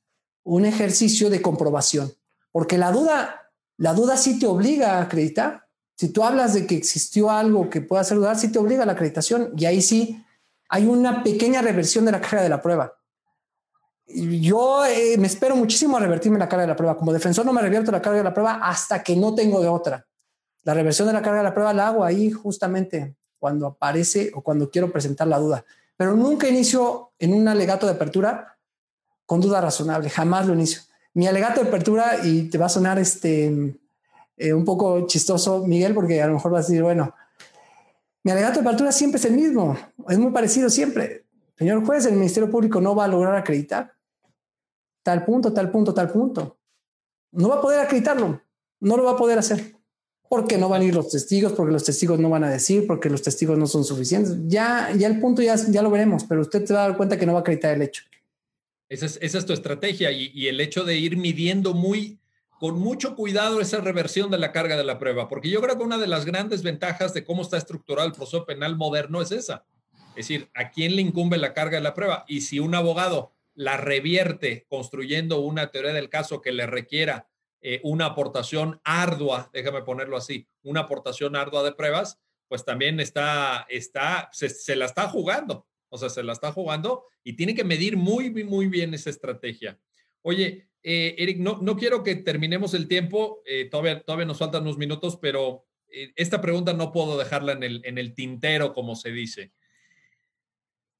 [0.42, 2.12] un ejercicio de comprobación,
[2.50, 5.67] porque la duda, la duda sí te obliga a acreditar.
[5.98, 8.86] Si tú hablas de que existió algo que pueda hacer dudar, sí te obliga a
[8.86, 10.24] la acreditación y ahí sí
[10.70, 12.94] hay una pequeña reversión de la carga de la prueba
[14.08, 16.96] yo eh, me espero muchísimo a revertirme la carga de la prueba.
[16.96, 19.68] Como defensor no me revierto la carga de la prueba hasta que no tengo de
[19.68, 20.06] otra.
[20.62, 24.42] La reversión de la carga de la prueba la hago ahí justamente cuando aparece o
[24.42, 25.64] cuando quiero presentar la duda.
[25.96, 28.56] Pero nunca inicio en un alegato de apertura
[29.26, 30.82] con duda razonable, jamás lo inicio.
[31.12, 33.78] Mi alegato de apertura, y te va a sonar este,
[34.38, 37.14] eh, un poco chistoso, Miguel, porque a lo mejor vas a decir, bueno,
[38.22, 39.76] mi alegato de apertura siempre es el mismo,
[40.08, 41.24] es muy parecido siempre.
[41.56, 43.98] Señor juez, el Ministerio Público no va a lograr acreditar
[45.08, 46.58] tal punto, tal punto, tal punto.
[47.32, 48.42] No va a poder acreditarlo,
[48.80, 49.74] no lo va a poder hacer.
[50.28, 53.08] Porque no van a ir los testigos, porque los testigos no van a decir, porque
[53.08, 54.36] los testigos no son suficientes.
[54.46, 57.18] Ya, ya el punto ya, ya lo veremos, pero usted se va a dar cuenta
[57.18, 58.02] que no va a acreditar el hecho.
[58.90, 62.17] Esa es, esa es tu estrategia y, y, el hecho de ir midiendo muy,
[62.58, 65.84] con mucho cuidado esa reversión de la carga de la prueba, porque yo creo que
[65.84, 69.64] una de las grandes ventajas de cómo está estructurado el proceso penal moderno es esa.
[70.10, 72.24] Es decir, ¿a quién le incumbe la carga de la prueba?
[72.26, 77.28] Y si un abogado la revierte construyendo una teoría del caso que le requiera
[77.60, 83.66] eh, una aportación ardua, déjame ponerlo así, una aportación ardua de pruebas, pues también está,
[83.68, 87.96] está, se, la está jugando, o sea, se la está jugando y tiene que medir
[87.96, 89.78] muy, muy bien esa estrategia.
[90.22, 94.62] Oye, eh, Eric, no, no quiero que terminemos el tiempo, eh, todavía, todavía nos faltan
[94.62, 95.64] unos minutos, pero
[96.16, 99.52] esta pregunta no puedo dejarla en el, en el tintero, como se dice.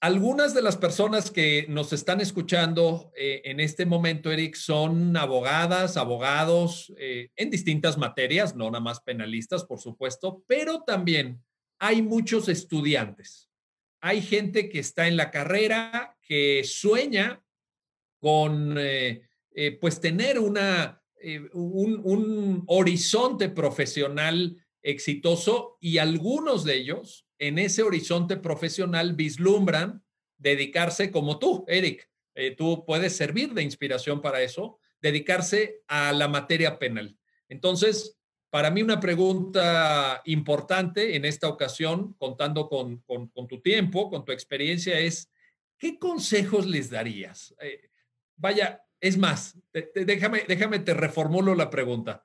[0.00, 5.96] Algunas de las personas que nos están escuchando eh, en este momento, Eric, son abogadas,
[5.96, 11.42] abogados eh, en distintas materias, no nada más penalistas, por supuesto, pero también
[11.80, 13.50] hay muchos estudiantes.
[14.00, 17.42] Hay gente que está en la carrera, que sueña
[18.18, 19.22] con, eh,
[19.80, 21.02] pues, tener una,
[21.52, 30.02] un, un horizonte profesional exitoso y algunos de ellos en ese horizonte profesional vislumbran
[30.36, 32.08] dedicarse como tú, Eric.
[32.34, 37.16] Eh, tú puedes servir de inspiración para eso, dedicarse a la materia penal.
[37.48, 38.16] Entonces,
[38.50, 43.02] para mí una pregunta importante en esta ocasión, contando con,
[43.48, 45.30] tu tiempo, con tu experiencia, es,
[45.78, 47.54] ¿qué consejos les darías?
[47.60, 47.90] Eh,
[48.38, 49.58] vaya, es más,
[49.94, 52.24] déjame, déjame, te reformulo la pregunta.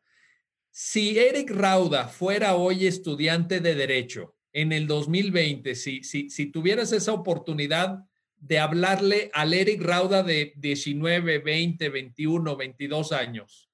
[0.72, 6.92] Si Eric Rauda fuera hoy estudiante de derecho en el 2020, si, si, si tuvieras
[6.92, 8.06] esa oportunidad
[8.38, 13.70] de hablarle al Eric Rauda de 19, 20, 21, 22 años,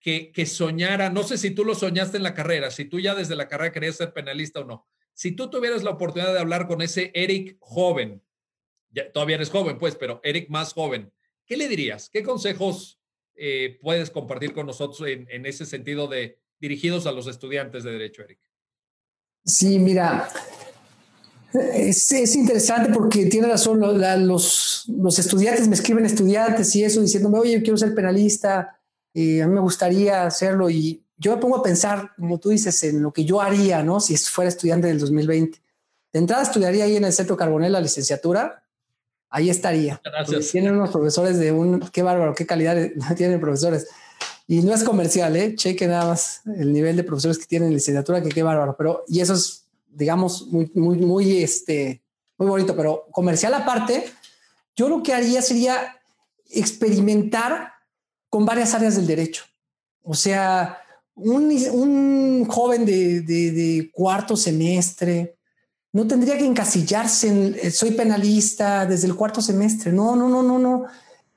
[0.00, 3.14] que, que soñara, no sé si tú lo soñaste en la carrera, si tú ya
[3.14, 6.68] desde la carrera querías ser penalista o no, si tú tuvieras la oportunidad de hablar
[6.68, 8.22] con ese Eric joven,
[8.90, 11.12] ya, todavía eres joven pues, pero Eric más joven,
[11.48, 12.10] ¿qué le dirías?
[12.10, 13.00] ¿Qué consejos
[13.34, 18.22] eh, puedes compartir con nosotros en, ese sentido de dirigidos a los estudiantes de derecho,
[18.22, 18.38] Eric?
[19.44, 20.28] Sí, mira,
[21.52, 23.80] es, interesante porque tiene razón,
[24.26, 24.86] los,
[25.18, 28.78] estudiantes me escriben estudiantes y eso diciéndome, oye, quiero ser penalista,
[29.14, 32.84] y a mí me gustaría hacerlo y yo me pongo a pensar, como tú dices,
[32.84, 33.98] en lo que yo haría, ¿no?
[33.98, 35.60] Si fuera estudiante del 2020.
[36.12, 38.62] De entrada estudiaría ahí en el Centro Carbonel la licenciatura,
[39.30, 40.00] ahí estaría.
[40.50, 42.76] Tienen unos profesores de un, qué bárbaro, qué calidad
[43.16, 43.88] tienen profesores.
[44.46, 45.54] Y no es comercial, ¿eh?
[45.54, 48.76] Cheque nada más el nivel de profesores que tienen licenciatura, que qué bárbaro.
[48.76, 52.02] Pero, y eso es, digamos, muy, muy, muy, este,
[52.38, 52.74] muy bonito.
[52.74, 54.10] Pero comercial aparte,
[54.74, 56.00] yo lo que haría sería
[56.50, 57.72] experimentar
[58.30, 59.44] con varias áreas del derecho.
[60.02, 60.78] O sea,
[61.14, 65.37] un, un joven de, de, de, cuarto semestre
[65.92, 69.92] no tendría que encasillarse en eh, soy penalista desde el cuarto semestre.
[69.92, 70.84] No, no, no, no, no.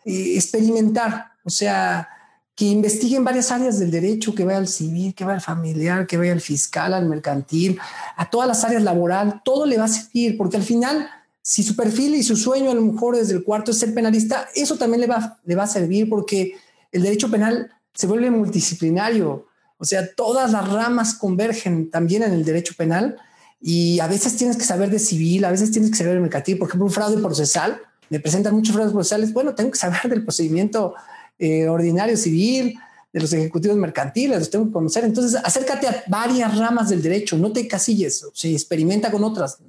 [0.05, 1.31] Eh, experimentar.
[1.43, 2.07] O sea,
[2.55, 6.05] que investigue en varias áreas del derecho, que vaya al civil, que vaya al familiar,
[6.05, 7.79] que vaya al fiscal, al mercantil,
[8.15, 11.09] a todas las áreas laboral, todo le va a servir, porque al final,
[11.41, 14.47] si su perfil y su sueño a lo mejor desde el cuarto es ser penalista,
[14.53, 16.55] eso también le va, le va a servir porque
[16.91, 19.47] el derecho penal se vuelve multidisciplinario,
[19.77, 23.17] o sea, todas las ramas convergen también en el derecho penal
[23.61, 26.57] y a veces tienes que saber de civil, a veces tienes que saber de mercantil,
[26.57, 30.23] por ejemplo, un fraude procesal, me presentan muchos fraudes procesales, bueno, tengo que saber del
[30.23, 30.95] procedimiento
[31.37, 32.77] eh, ordinario civil,
[33.13, 35.03] de los ejecutivos mercantiles, los tengo que conocer.
[35.03, 39.59] Entonces, acércate a varias ramas del derecho, no te casilles, se experimenta con otras.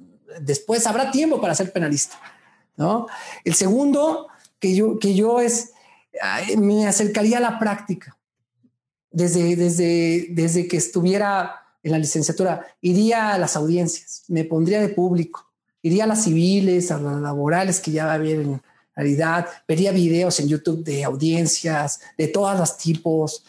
[0.41, 2.17] Después habrá tiempo para ser penalista.
[2.77, 3.07] ¿no?
[3.43, 4.27] El segundo
[4.59, 5.71] que yo, que yo es,
[6.57, 8.17] me acercaría a la práctica.
[9.11, 14.89] Desde, desde, desde que estuviera en la licenciatura, iría a las audiencias, me pondría de
[14.89, 18.61] público, iría a las civiles, a las laborales que ya va a haber en,
[18.95, 23.43] realidad, vería videos en YouTube de audiencias, de todos los tipos.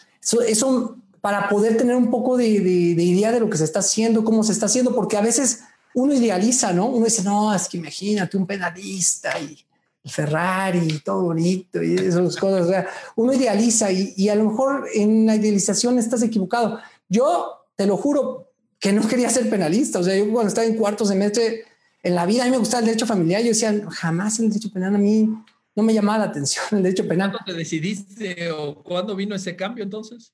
[0.47, 4.23] Eso, para poder tener un poco de, de, idea de lo que se está haciendo,
[4.23, 5.61] cómo se está haciendo, porque a veces
[5.93, 6.87] uno idealiza, ¿no?
[6.87, 9.57] Uno dice, no, es que imagínate un pedalista y
[10.03, 12.85] el Ferrari y todo bonito y esas cosas.
[13.15, 16.79] O uno idealiza y, y a lo mejor en la idealización estás equivocado.
[17.07, 19.99] Yo te lo juro que no quería ser penalista.
[19.99, 21.63] O sea, yo cuando estaba en cuarto semestre
[22.03, 23.41] en la vida a mí me gustaba el derecho familiar.
[23.41, 25.29] Yo decía, jamás el derecho penal a mí
[25.75, 27.31] no me llamaba la atención el derecho penal.
[27.31, 30.33] ¿Cuándo te decidiste o cuándo vino ese cambio entonces?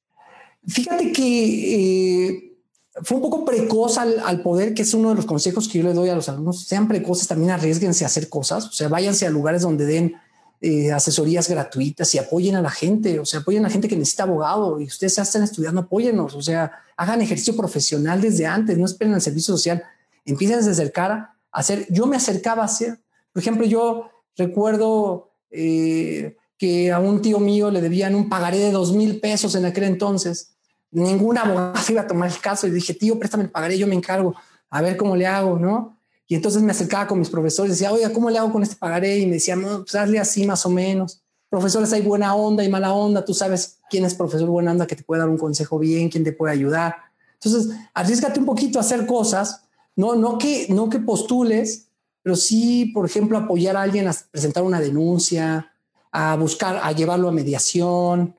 [0.67, 2.57] Fíjate que eh,
[3.03, 5.93] fue un poco precoz al, poder, que es uno de los consejos que yo le
[5.93, 6.65] doy a los alumnos.
[6.65, 10.15] Sean precoces, también arriesguense a hacer cosas, o sea, váyanse a lugares donde den
[10.63, 13.95] eh, asesorías gratuitas y apoyen a la gente, o sea, apoyen a la gente que
[13.95, 18.77] necesita abogado y ustedes ya están estudiando, apóyennos, o sea, hagan ejercicio profesional desde antes,
[18.77, 19.83] no esperen al servicio social,
[20.23, 21.87] empiecen a acercar a hacer.
[21.89, 22.99] Yo me acercaba a hacer,
[23.33, 28.71] por ejemplo, yo recuerdo eh, que a un tío mío le debían un pagaré de
[28.71, 30.53] dos mil pesos en aquel entonces.
[30.91, 33.95] Ninguna abogado iba a tomar el caso y dije, tío, préstame el pagaré, yo me
[33.95, 34.35] encargo,
[34.69, 35.97] a ver cómo le hago, ¿no?
[36.31, 39.17] Y entonces me acercaba con mis profesores, decía, oiga, ¿cómo le hago con este pagaré?
[39.17, 41.21] Y me decían, no, pues hazle así más o menos.
[41.49, 44.95] Profesores, hay buena onda y mala onda, tú sabes quién es profesor buena onda que
[44.95, 46.95] te puede dar un consejo bien, quién te puede ayudar.
[47.33, 49.65] Entonces, arriesgate un poquito a hacer cosas,
[49.97, 51.89] no, no, que, no que postules,
[52.23, 55.73] pero sí, por ejemplo, apoyar a alguien a presentar una denuncia,
[56.13, 58.37] a buscar, a llevarlo a mediación,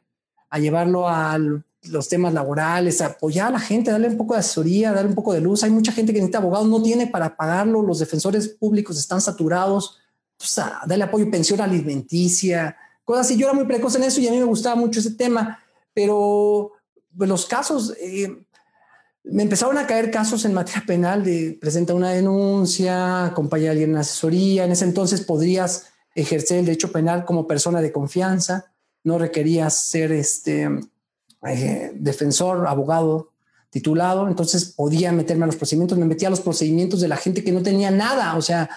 [0.48, 1.38] a llevarlo a
[1.84, 5.14] los temas laborales, a apoyar a la gente, darle un poco de asesoría, darle un
[5.14, 5.64] poco de luz.
[5.64, 9.98] Hay mucha gente que necesita abogados, no tiene para pagarlo, los defensores públicos están saturados,
[10.36, 10.54] pues
[10.86, 13.36] darle apoyo, pensión alimenticia, cosas así.
[13.36, 15.58] Yo era muy precoz en eso y a mí me gustaba mucho ese tema,
[15.92, 16.72] pero
[17.16, 18.44] pues, los casos, eh,
[19.24, 23.90] me empezaron a caer casos en materia penal de presenta una denuncia, acompaña a alguien
[23.90, 24.64] en asesoría.
[24.64, 28.72] En ese entonces podrías ejercer el derecho penal como persona de confianza,
[29.04, 30.68] no requerías ser este
[31.46, 33.30] eh, defensor, abogado
[33.70, 37.42] titulado, entonces podía meterme a los procedimientos, me metía a los procedimientos de la gente
[37.42, 38.68] que no tenía nada, o sea,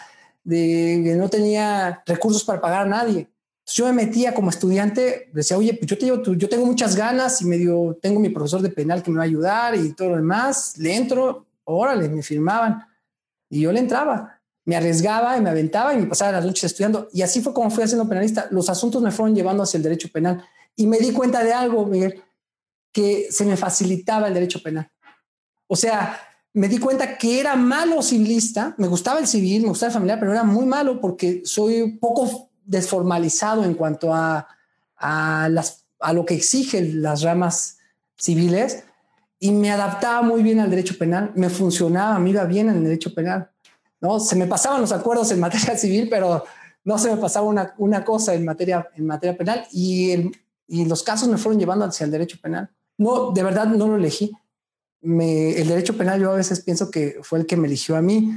[0.45, 3.27] no tenía recursos para pagar a nadie
[3.73, 7.45] yo me metía como estudiante, decía, oye, pues yo, te yo tengo muchas ganas y
[7.45, 10.77] medio tengo mi profesor de penal que me va a ayudar y todo lo demás,
[10.77, 12.83] le entro, órale, me firmaban
[13.49, 17.07] y yo le entraba, me arriesgaba y me aventaba y me pasaba las noches estudiando
[17.11, 18.47] y así fue como fui haciendo penalista.
[18.51, 20.45] Los asuntos me fueron llevando hacia el derecho penal
[20.75, 22.21] y me di cuenta de algo, Miguel,
[22.95, 24.89] que se me facilitaba el derecho penal.
[25.67, 26.17] O sea,
[26.53, 30.17] me di cuenta que era malo civilista, me gustaba el civil, me gustaba el familiar,
[30.17, 34.47] pero era muy malo porque soy poco desformalizado en cuanto a,
[34.95, 37.79] a, las, a lo que exigen las ramas
[38.17, 38.85] civiles
[39.39, 42.83] y me adaptaba muy bien al derecho penal, me funcionaba, me iba bien en el
[42.85, 43.51] derecho penal.
[43.99, 44.21] ¿no?
[44.21, 46.45] Se me pasaban los acuerdos en materia civil, pero
[46.85, 50.31] no se me pasaba una, una cosa en materia, en materia penal y,
[50.65, 52.69] y los casos me fueron llevando hacia el derecho penal.
[52.97, 54.31] No, de verdad no lo elegí.
[55.01, 58.31] El derecho penal yo a veces pienso que fue el que me eligió a mí.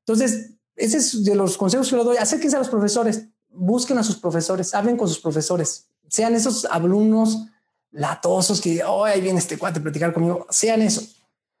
[0.00, 2.16] Entonces, ese es de los consejos que le doy.
[2.16, 7.46] Acérquense a los profesores busquen a sus profesores, hablen con sus profesores, sean esos alumnos
[7.90, 11.02] latosos que, oh, ahí viene este cuate a platicar conmigo, sean eso,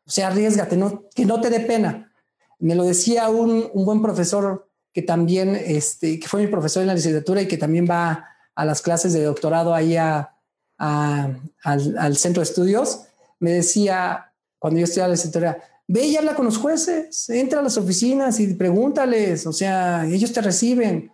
[0.06, 0.78] o sea, arriesgate,
[1.14, 2.12] que no te dé pena.
[2.58, 7.42] Me lo decía un, buen profesor que también, este, fue mi profesor en la licenciatura
[7.42, 10.36] y que también va a las clases de doctorado ahí a,
[10.80, 13.02] al, al, centro de estudios,
[13.38, 17.62] me decía, cuando yo estudiaba la licenciatura, ve y habla con los jueces, entra a
[17.62, 21.12] las oficinas y pregúntales, o sea, ellos te reciben.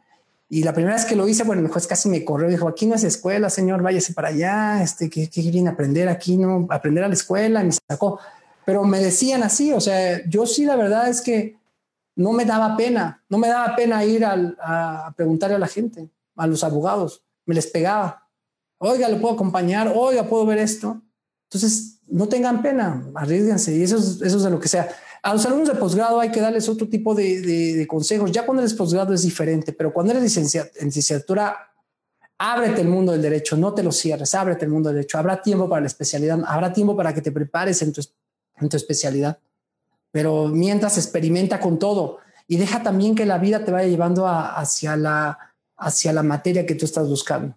[0.48, 2.86] Y la primera vez que lo hice, bueno, el juez casi me corrió, dijo, aquí
[2.86, 5.28] no es escuela, señor, váyase para allá, este, que,
[5.66, 8.20] a aprender aquí, no, aprender a la escuela, me sacó.
[8.64, 11.56] Pero me decían así, o sea, yo sí, la verdad es que
[12.14, 16.46] no me daba pena, no me daba pena ir a preguntarle a la gente, a
[16.46, 18.25] los abogados, me les pegaba.
[18.78, 21.02] Oiga, le puedo acompañar, oiga, puedo ver esto.
[21.44, 24.88] Entonces, no tengan pena, arriesguense y eso eso es de lo que sea.
[25.22, 28.30] A los alumnos de posgrado hay que darles otro tipo de, consejos.
[28.30, 31.56] Ya cuando eres posgrado es diferente, pero cuando eres licenciatura, en licenciatura,
[32.38, 35.18] ábrete el mundo del derecho, no te lo cierres, ábrete el mundo del derecho.
[35.18, 38.02] Habrá tiempo para la especialidad, habrá tiempo para que te prepares en tu,
[38.58, 39.38] en tu especialidad.
[40.12, 44.96] Pero mientras experimenta con todo y deja también que la vida te vaya llevando hacia,
[44.96, 45.38] la,
[45.76, 47.56] hacia la materia que tú estás buscando.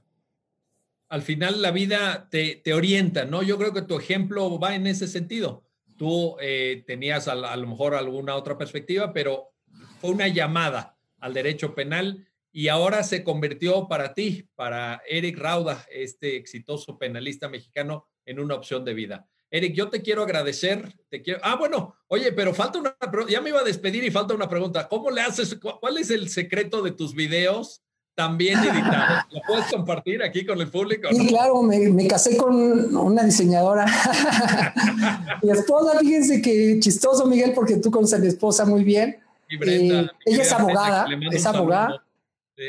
[1.09, 3.43] Al final la vida te, te orienta, ¿no?
[3.43, 7.93] Yo creo que tu ejemplo va en ese sentido tú eh, tenías a, lo mejor
[7.93, 9.51] alguna otra perspectiva, pero
[9.99, 15.85] fue una llamada al derecho penal y ahora se convirtió para ti, para Eric Rauda,
[15.91, 19.27] este exitoso penalista mexicano, en una opción de vida.
[19.51, 20.93] Eric, yo te quiero agradecer.
[21.09, 21.41] Te quiero.
[21.43, 22.95] Ah, bueno, oye, pero falta una.
[23.27, 24.87] Ya me iba a despedir y falta una pregunta.
[24.87, 25.59] ¿Cómo le haces?
[25.59, 27.81] ¿Cuál es el secreto de tus videos
[28.19, 29.25] también editado.
[29.31, 31.07] ¿Lo puedes compartir aquí con el público?
[31.09, 33.85] Sí, claro, me, casé con una diseñadora.
[35.41, 39.19] mi esposa, fíjense que chistoso, Miguel, porque tú conoces a mi esposa muy bien.
[39.47, 40.01] Y Brenda.
[40.01, 42.03] Eh, ella es abogada, es abogada.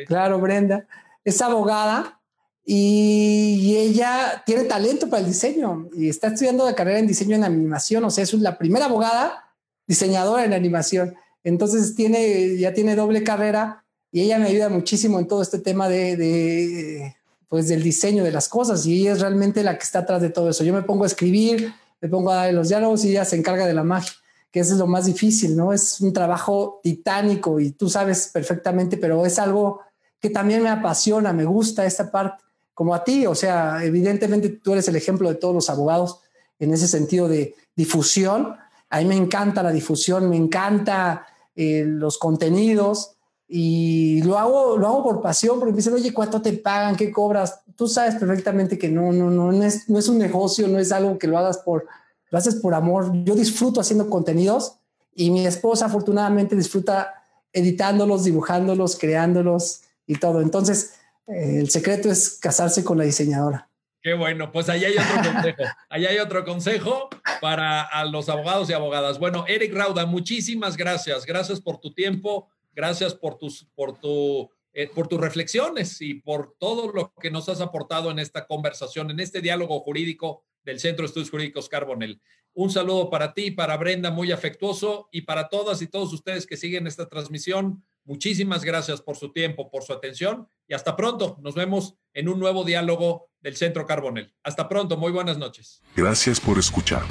[0.07, 0.86] Claro, Brenda.
[1.24, 2.20] Es abogada
[2.64, 7.42] y ella tiene talento para el diseño y está estudiando la carrera en diseño en
[7.42, 8.05] animación.
[8.05, 9.53] O sea, es la primera abogada
[9.88, 11.16] diseñadora en animación.
[11.42, 13.82] Entonces tiene, ya tiene doble carrera
[14.13, 17.15] y ella me ayuda muchísimo en todo este tema de,
[17.49, 20.31] pues del diseño de las cosas y ella es realmente la que está atrás de
[20.31, 20.65] todo eso.
[20.65, 23.67] Yo me pongo a escribir, me pongo a dar los diálogos y ella se encarga
[23.67, 24.13] de la magia,
[24.51, 25.73] que es lo más difícil, ¿no?
[25.73, 29.81] Es un trabajo titánico y tú sabes perfectamente, pero es algo
[30.19, 32.43] que también me apasiona, me gusta esta parte,
[32.75, 36.21] como a ti, o sea, evidentemente tú eres el ejemplo de todos los abogados
[36.59, 38.57] en ese sentido de difusión.
[38.91, 43.17] A mí me encanta la difusión, me encanta eh, los contenidos
[43.53, 46.94] y lo hago, lo hago por pasión, porque me dicen, oye, ¿cuánto te pagan?
[46.94, 47.62] ¿Qué cobras?
[47.74, 50.92] Tú sabes perfectamente que no, no, no, no es, no es un negocio, no es
[50.92, 51.88] algo que lo hagas por,
[52.30, 53.11] lo haces por amor.
[53.24, 54.76] Yo disfruto haciendo contenidos
[55.16, 60.42] y mi esposa afortunadamente disfruta editándolos, dibujándolos, creándolos y todo.
[60.42, 60.94] Entonces,
[61.26, 63.68] eh, el secreto es casarse con la diseñadora.
[64.01, 65.62] Qué bueno, pues ahí hay otro consejo.
[65.88, 67.09] Ahí hay otro consejo
[67.40, 69.18] para a los abogados y abogadas.
[69.18, 71.26] Bueno, Eric Rauda, muchísimas gracias.
[71.26, 76.55] Gracias por tu tiempo, gracias por tus, por tu, eh, por tus reflexiones y por
[76.59, 81.03] todo lo que nos has aportado en esta conversación, en este diálogo jurídico del Centro
[81.03, 82.21] de Estudios Jurídicos Carbonel.
[82.53, 86.57] Un saludo para ti, para Brenda, muy afectuoso, y para todas y todos ustedes que
[86.57, 87.85] siguen esta transmisión.
[88.05, 91.39] Muchísimas gracias por su tiempo, por su atención y hasta pronto.
[91.43, 94.35] Nos vemos en un nuevo diálogo del Centro Carbonel.
[94.43, 95.83] Hasta pronto, muy buenas noches.
[95.95, 97.03] Gracias por escuchar.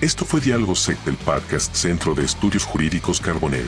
[0.00, 3.66] Esto fue Diálogo SEC del podcast Centro de Estudios Jurídicos Carbonel.